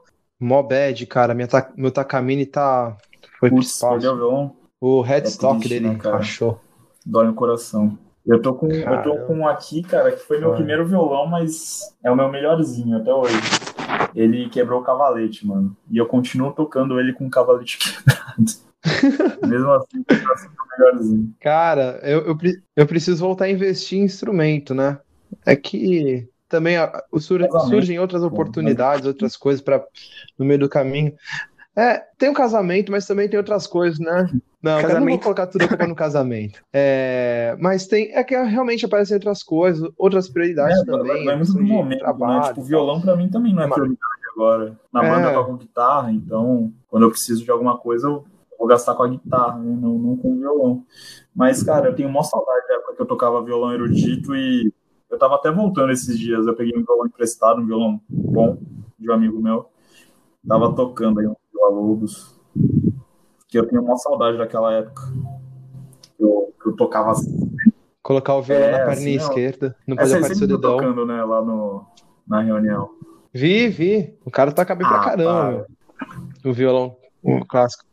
[0.41, 1.35] Mó bad, cara.
[1.35, 1.71] Minha ta...
[1.77, 2.97] Meu Takamine tá.
[3.39, 6.17] Foi pro Putz, o violão, O headstock triste, dele né, cara?
[6.17, 6.59] rachou.
[7.05, 7.99] dói no coração.
[8.25, 11.81] Eu tô com, eu tô com um aqui, cara, que foi meu primeiro violão, mas
[12.05, 13.35] é o meu melhorzinho até hoje.
[14.15, 15.77] Ele quebrou o cavalete, mano.
[15.91, 19.49] E eu continuo tocando ele com o cavalete quebrado.
[19.49, 21.35] Mesmo assim, tá sendo o melhorzinho.
[21.41, 22.39] Cara, eu, eu,
[22.77, 24.99] eu preciso voltar a investir em instrumento, né?
[25.45, 26.77] É que também
[27.19, 29.83] surgem outras oportunidades, outras coisas para
[30.39, 31.15] no meio do caminho.
[31.75, 34.29] É, tem o casamento, mas também tem outras coisas, né?
[34.63, 36.61] Não, eu não vou colocar tudo no casamento.
[36.73, 41.53] É, mas tem, é que realmente aparecem outras coisas, outras prioridades É, também, vai muito
[41.53, 41.99] do de momento, né?
[41.99, 44.79] trabalho Tipo, e violão pra mim também não é Mas- prioridade agora.
[44.93, 45.11] Na É.
[45.11, 48.25] banda eu toco guitarra, então quando eu preciso de alguma coisa eu
[48.59, 49.77] vou gastar com a guitarra, né?
[49.81, 50.85] não, não com o violão.
[51.35, 54.73] Mas, cara, eu tenho uma saudade da época que eu tocava violão erudito e
[55.11, 56.47] eu tava até voltando esses dias.
[56.47, 58.59] Eu peguei um violão emprestado, um violão bom
[58.99, 59.67] de um amigo meu.
[60.47, 61.35] Tava tocando aí um
[61.71, 62.35] Villa-Lobos.
[63.49, 65.03] Que eu tenho uma saudade daquela época.
[66.17, 67.51] Que eu, que eu tocava assim.
[68.03, 70.77] Colocar o violão É, na perna assim, esquerda, não pode você aparecer o dedão.
[70.77, 71.85] tocando, né, lá no,
[72.27, 72.91] na reunião.
[73.33, 74.19] Vi, vi.
[74.25, 75.67] O cara toca bem pra Ah, caramba,
[76.43, 76.51] para.
[76.51, 77.85] O violão, o clássico.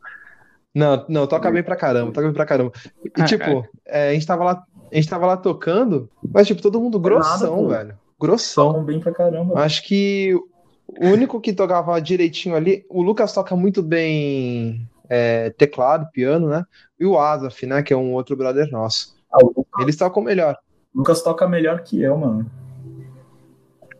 [0.74, 2.72] Não, não, toca bem pra caramba, toca bem pra caramba.
[3.04, 3.36] E Caraca.
[3.36, 6.98] tipo, é, a gente tava lá, a gente tava lá tocando, mas tipo, todo mundo
[6.98, 7.68] grossão, pô.
[7.68, 7.96] velho.
[8.20, 8.68] Grossão.
[8.68, 9.58] Tocam bem pra caramba.
[9.60, 10.34] Acho que
[10.98, 16.64] o único que tocava direitinho ali, o Lucas toca muito bem é, teclado, piano, né?
[16.98, 17.82] E o Asaf, né?
[17.82, 19.14] Que é um outro brother nosso.
[19.32, 20.56] Ah, Lucas, Eles tocam melhor.
[20.94, 22.50] Lucas toca melhor que eu, mano.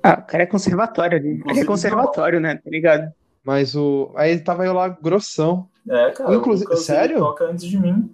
[0.02, 1.38] Ah, o cara é conservatório ali.
[1.42, 2.56] Cara é conservatório, né?
[2.56, 3.12] Tá ligado?
[3.44, 4.10] Mas o.
[4.16, 5.68] Aí tava eu lá grossão.
[5.88, 7.14] É, cara, Inclusive- o Lucas, sério?
[7.16, 8.10] ele toca antes de mim.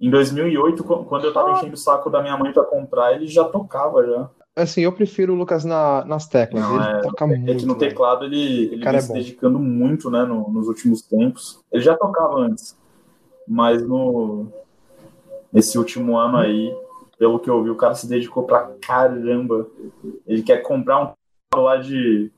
[0.00, 3.26] Em 2008, qu- quando eu tava enchendo o saco da minha mãe pra comprar, ele
[3.26, 4.30] já tocava já.
[4.62, 6.62] Assim, eu prefiro o Lucas na- nas teclas.
[6.62, 7.56] Não, Ele é- toca É muito.
[7.56, 7.88] que no velho.
[7.90, 9.14] teclado ele, ele vem é se bom.
[9.14, 11.60] dedicando muito, né, no- nos últimos tempos.
[11.72, 12.76] Ele já tocava antes,
[13.46, 14.46] mas no
[15.52, 16.74] nesse último ano aí,
[17.18, 19.66] pelo que eu vi, o cara se dedicou pra caramba.
[20.26, 21.06] Ele quer comprar um
[21.50, 22.30] teclado lá de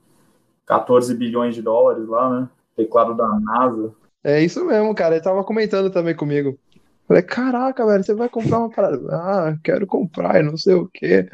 [0.65, 2.49] 14 bilhões de dólares lá, né?
[2.75, 3.91] Teclado da NASA.
[4.23, 5.15] É isso mesmo, cara.
[5.15, 6.57] Ele tava comentando também comigo.
[7.07, 8.99] Falei, caraca, velho, você vai comprar uma parada.
[9.11, 11.27] Ah, quero comprar e não sei o quê.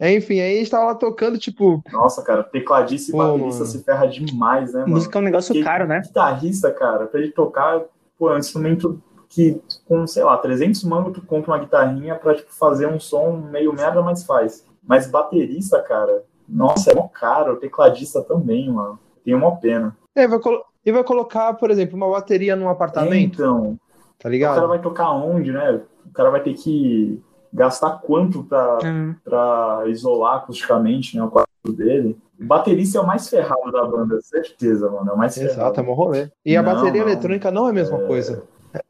[0.00, 3.60] É, Enfim, aí a gente tava lá tocando, tipo, Nossa, cara, tecladista e Pô, baterista
[3.60, 3.66] mano.
[3.66, 4.94] se ferra demais, né, mano?
[4.94, 6.00] Música é um negócio Porque caro, né?
[6.02, 7.82] Guitarrista, cara, pra ele tocar,
[8.18, 12.34] pô, é um instrumento que com, sei lá, 300 mangos tu compra uma guitarrinha pra,
[12.34, 14.64] tipo, fazer um som meio merda, mas faz.
[14.86, 17.56] Mas baterista, cara, nossa, é mó caro.
[17.56, 18.98] Tecladista também, mano.
[19.24, 19.94] Tem uma pena.
[20.14, 23.78] é, vai colo- e vai colocar, por exemplo, uma bateria num apartamento, Então,
[24.18, 24.68] tá o cara ligado?
[24.68, 25.82] vai tocar onde, né?
[26.06, 27.20] O cara vai ter que
[27.52, 29.14] gastar quanto pra, Hum.
[29.24, 32.16] pra isolar acusticamente, né, o quarto dele.
[32.40, 35.10] O baterista é o mais ferrado da banda, certeza, mano.
[35.10, 35.84] É o mais Exato, é ferrado.
[35.84, 36.30] mó rolê.
[36.44, 37.08] E a Não, bateria não.
[37.10, 38.42] eletrônica não é a mesma coisa.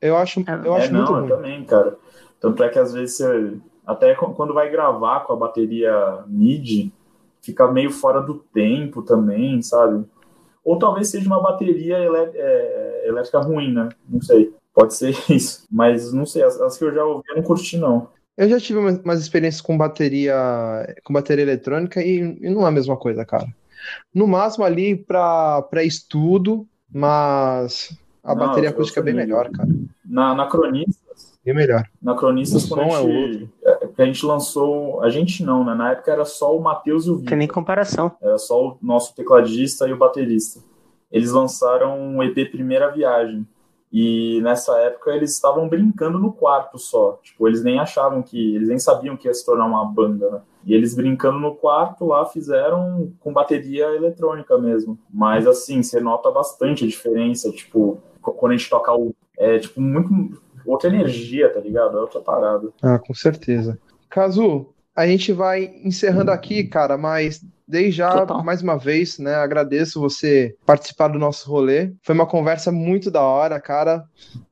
[0.02, 1.28] Eu acho, eu É, acho muito não, eu ruim.
[1.28, 1.96] também, cara.
[2.40, 3.56] Tanto é que às vezes você.
[3.86, 6.92] Até qu- quando vai gravar com a bateria MIDI,
[7.40, 10.04] fica meio fora do tempo também, sabe?
[10.62, 13.88] Ou talvez seja uma bateria elé- é, elétrica ruim, né?
[14.06, 14.52] Não sei.
[14.74, 15.64] Pode ser isso.
[15.70, 18.08] Mas não sei, as, as que eu já ouvi eu não curti, não.
[18.38, 20.32] Eu já tive umas, experiências com bateria,
[21.02, 23.48] com bateria eletrônica e, e não é a mesma coisa, cara.
[24.14, 29.68] No máximo ali pra, pra estudo, mas a Não, bateria acústica é bem melhor, cara.
[30.04, 31.82] Na, na Cronistas, Bem melhor.
[32.00, 35.02] na Cronistas, O quando a é gente, é, a gente lançou.
[35.02, 35.74] A gente não, né?
[35.74, 37.54] Na época era só o Matheus e o Tem nem Vitor.
[37.54, 38.12] comparação.
[38.22, 40.60] Era só o nosso tecladista e o baterista.
[41.10, 43.44] Eles lançaram um EP Primeira Viagem.
[43.92, 47.18] E nessa época eles estavam brincando no quarto só.
[47.22, 48.54] Tipo, eles nem achavam que.
[48.56, 50.40] Eles nem sabiam que ia se tornar uma banda, né?
[50.66, 54.98] E eles brincando no quarto lá fizeram com bateria eletrônica mesmo.
[55.10, 57.50] Mas assim, você nota bastante a diferença.
[57.50, 59.14] Tipo, qu- quando a gente toca o.
[59.38, 60.10] É tipo muito.
[60.66, 61.96] Outra energia, tá ligado?
[61.96, 62.68] É outra parada.
[62.82, 63.78] Ah, com certeza.
[64.10, 68.42] Cazu, a gente vai encerrando aqui, cara, mas desde já, Total.
[68.42, 71.92] mais uma vez, né, agradeço você participar do nosso rolê.
[72.02, 74.04] Foi uma conversa muito da hora, cara.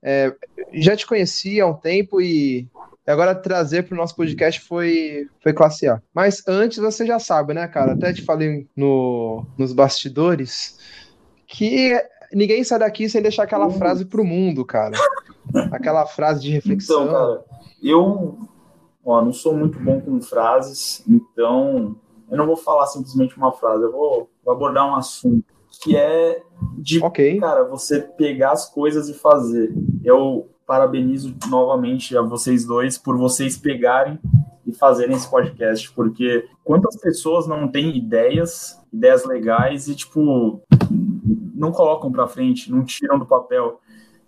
[0.02, 0.34] É,
[0.74, 2.68] já te conhecia há um tempo e
[3.06, 6.02] agora trazer para o nosso podcast foi, foi classe A.
[6.12, 7.92] Mas antes você já sabe, né, cara?
[7.92, 10.78] Até te falei no, nos bastidores
[11.46, 11.98] que
[12.32, 14.98] ninguém sai daqui sem deixar aquela frase pro mundo, cara.
[15.72, 17.04] Aquela frase de reflexão.
[17.04, 17.44] Então, cara,
[17.82, 18.38] eu
[19.04, 21.96] ó, não sou muito bom com frases, então
[22.30, 25.44] eu não vou falar simplesmente uma frase, eu vou, vou abordar um assunto
[25.82, 26.42] que é
[26.78, 27.38] de, Ok.
[27.38, 29.74] cara, você pegar as coisas e fazer.
[30.02, 34.18] Eu parabenizo novamente a vocês dois por vocês pegarem
[34.66, 40.60] e fazerem esse podcast, porque quantas pessoas não têm ideias, ideias legais e, tipo,
[41.54, 43.80] não colocam para frente, não tiram do papel.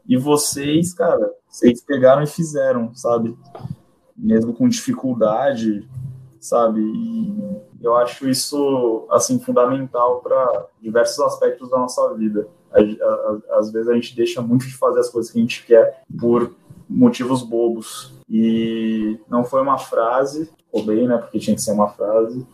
[0.06, 3.36] E vocês, cara, vocês pegaram e fizeram, sabe?
[4.16, 5.88] Mesmo com dificuldade,
[6.40, 6.80] sabe?
[6.80, 12.48] E eu acho isso assim fundamental para diversos aspectos da nossa vida.
[13.52, 16.54] Às vezes a gente deixa muito de fazer as coisas que a gente quer por
[16.88, 18.12] motivos bobos.
[18.28, 21.16] E não foi uma frase, roubei, né?
[21.18, 22.46] Porque tinha que ser uma frase,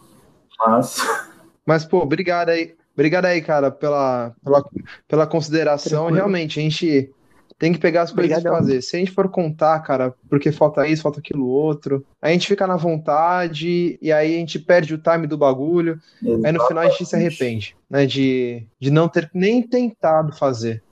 [0.59, 0.97] mas.
[1.67, 2.77] Mas, pô, obrigado aí.
[2.93, 4.63] Obrigado aí, cara, pela, pela,
[5.09, 6.03] pela consideração.
[6.03, 6.15] Tranquilo.
[6.15, 7.11] Realmente, a gente
[7.59, 8.59] tem que pegar as coisas Obrigadão.
[8.59, 8.83] e fazer.
[8.83, 12.67] Se a gente for contar, cara, porque falta isso, falta aquilo outro, a gente fica
[12.67, 16.01] na vontade e aí a gente perde o time do bagulho.
[16.21, 16.47] Exatamente.
[16.47, 18.07] Aí no final a gente se arrepende, né?
[18.07, 20.83] De, de não ter nem tentado fazer,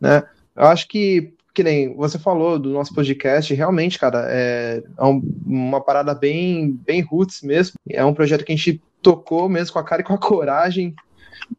[0.00, 0.22] né?
[0.56, 5.04] Eu acho que que nem você falou do nosso podcast, realmente, cara, é, é
[5.44, 7.74] uma parada bem, bem roots mesmo.
[7.88, 10.94] É um projeto que a gente tocou mesmo com a cara e com a coragem,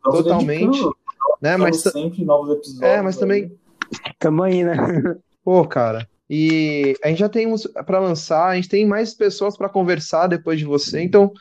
[0.04, 0.82] totalmente.
[1.42, 1.58] Né?
[1.58, 2.82] Mas, sempre novos episódios.
[2.82, 3.52] É, mas também.
[4.20, 4.76] Tamo aí, né?
[5.44, 6.08] Pô, cara.
[6.30, 10.28] E a gente já tem uns para lançar, a gente tem mais pessoas para conversar
[10.28, 11.34] depois de você, então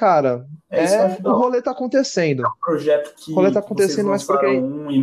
[0.00, 2.42] Cara, é, é o rolê tá acontecendo.
[2.42, 5.02] É um projeto que o rolê tá acontecendo mais porque um e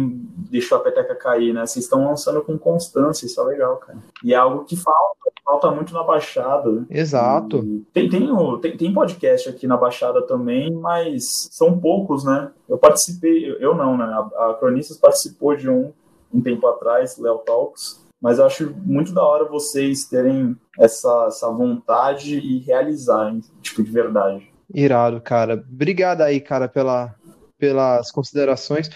[0.50, 1.68] deixou a peteca cair, né?
[1.68, 4.00] Vocês estão lançando com constância, isso é legal, cara.
[4.24, 6.84] E é algo que falta, falta muito na Baixada.
[6.90, 7.62] Exato.
[7.94, 8.28] tem, tem,
[8.60, 12.50] tem, tem, podcast aqui na Baixada também, mas são poucos, né?
[12.68, 14.06] Eu participei, eu não, né?
[14.06, 15.94] A, a Cronistas participou de um
[16.38, 21.50] um tempo atrás, Léo Talks, mas eu acho muito da hora vocês terem essa, essa
[21.52, 24.52] vontade e realizarem, tipo, de verdade.
[24.74, 25.54] Irado, cara.
[25.54, 27.16] Obrigado aí, cara, pela,
[27.58, 28.90] pelas considerações.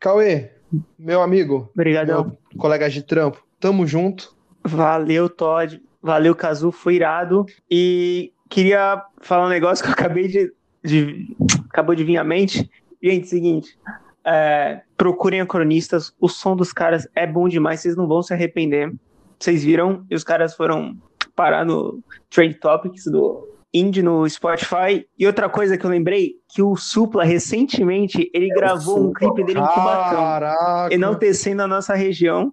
[0.00, 0.50] Cauê,
[0.98, 1.70] meu amigo.
[1.74, 2.24] Obrigadão.
[2.24, 3.44] Meu colega de trampo.
[3.60, 4.34] Tamo junto.
[4.62, 5.82] Valeu, Todd.
[6.02, 6.70] Valeu, Cazu.
[6.70, 7.46] Foi irado.
[7.70, 10.52] E queria falar um negócio que eu acabei de.
[10.82, 11.36] de
[11.70, 12.70] acabou de vir à mente.
[13.02, 13.78] Gente, seguinte.
[14.24, 16.14] É, procurem a cronistas.
[16.20, 17.80] O som dos caras é bom demais.
[17.80, 18.92] Vocês não vão se arrepender.
[19.38, 20.04] Vocês viram?
[20.10, 20.96] E os caras foram
[21.34, 25.04] parar no Trade Topics do, indie no Spotify.
[25.18, 29.42] E outra coisa que eu lembrei, que o Supla, recentemente, ele é gravou um clipe
[29.42, 32.52] dele em Cubatão, enaltecendo a nossa região,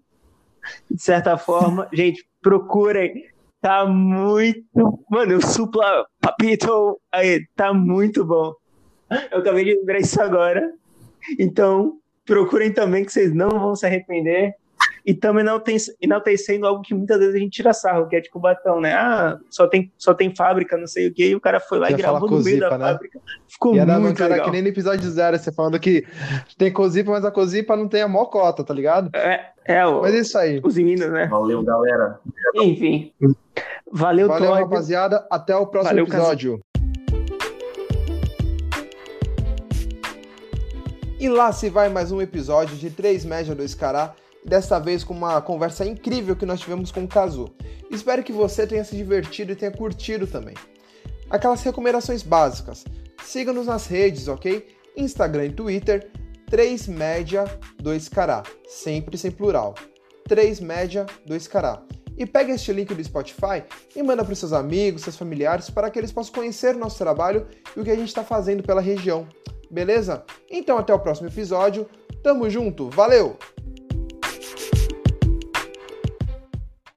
[0.89, 1.87] de certa forma.
[1.93, 3.29] Gente, procurem.
[3.61, 4.65] Tá muito...
[5.07, 8.53] Mano, o Supla, Papito, aí, tá muito bom.
[9.31, 10.73] Eu acabei de lembrar isso agora.
[11.39, 14.55] Então, procurem também que vocês não vão se arrepender
[15.05, 15.43] e também
[15.99, 18.93] enaltecendo algo que muitas vezes a gente tira sarro, que é tipo batão, né?
[18.93, 21.87] Ah, só tem, só tem fábrica, não sei o quê, e o cara foi lá
[21.87, 22.85] você e gravou no meio da né?
[22.85, 23.19] fábrica.
[23.47, 24.45] Ficou e muito cara, legal.
[24.45, 26.05] que nem no episódio zero, você falando que
[26.57, 29.09] tem Cozipa, mas a Cozipa não tem a mocota, tá ligado?
[29.15, 30.61] É, é o, mas é isso aí.
[30.63, 31.25] Os meninos, né?
[31.27, 32.19] Valeu, galera.
[32.55, 33.11] Enfim.
[33.91, 35.25] Valeu, Valeu, rapaziada.
[35.29, 36.61] Até o próximo Valeu, episódio.
[41.21, 45.13] E lá se vai mais um episódio de 3 Média 2 Cará desta vez com
[45.13, 47.53] uma conversa incrível que nós tivemos com o Kazu.
[47.91, 50.55] Espero que você tenha se divertido e tenha curtido também.
[51.29, 52.83] Aquelas recomendações básicas.
[53.23, 54.67] Siga-nos nas redes, ok?
[54.97, 56.09] Instagram e Twitter,
[56.49, 57.45] 3 média
[57.79, 59.75] 2 cará, sempre sem plural.
[60.27, 61.83] 3 média 2 cará.
[62.21, 63.63] E pega este link do Spotify
[63.95, 67.47] e manda para seus amigos, seus familiares, para que eles possam conhecer o nosso trabalho
[67.75, 69.27] e o que a gente está fazendo pela região.
[69.71, 70.23] Beleza?
[70.47, 71.89] Então até o próximo episódio.
[72.21, 73.39] Tamo junto, valeu!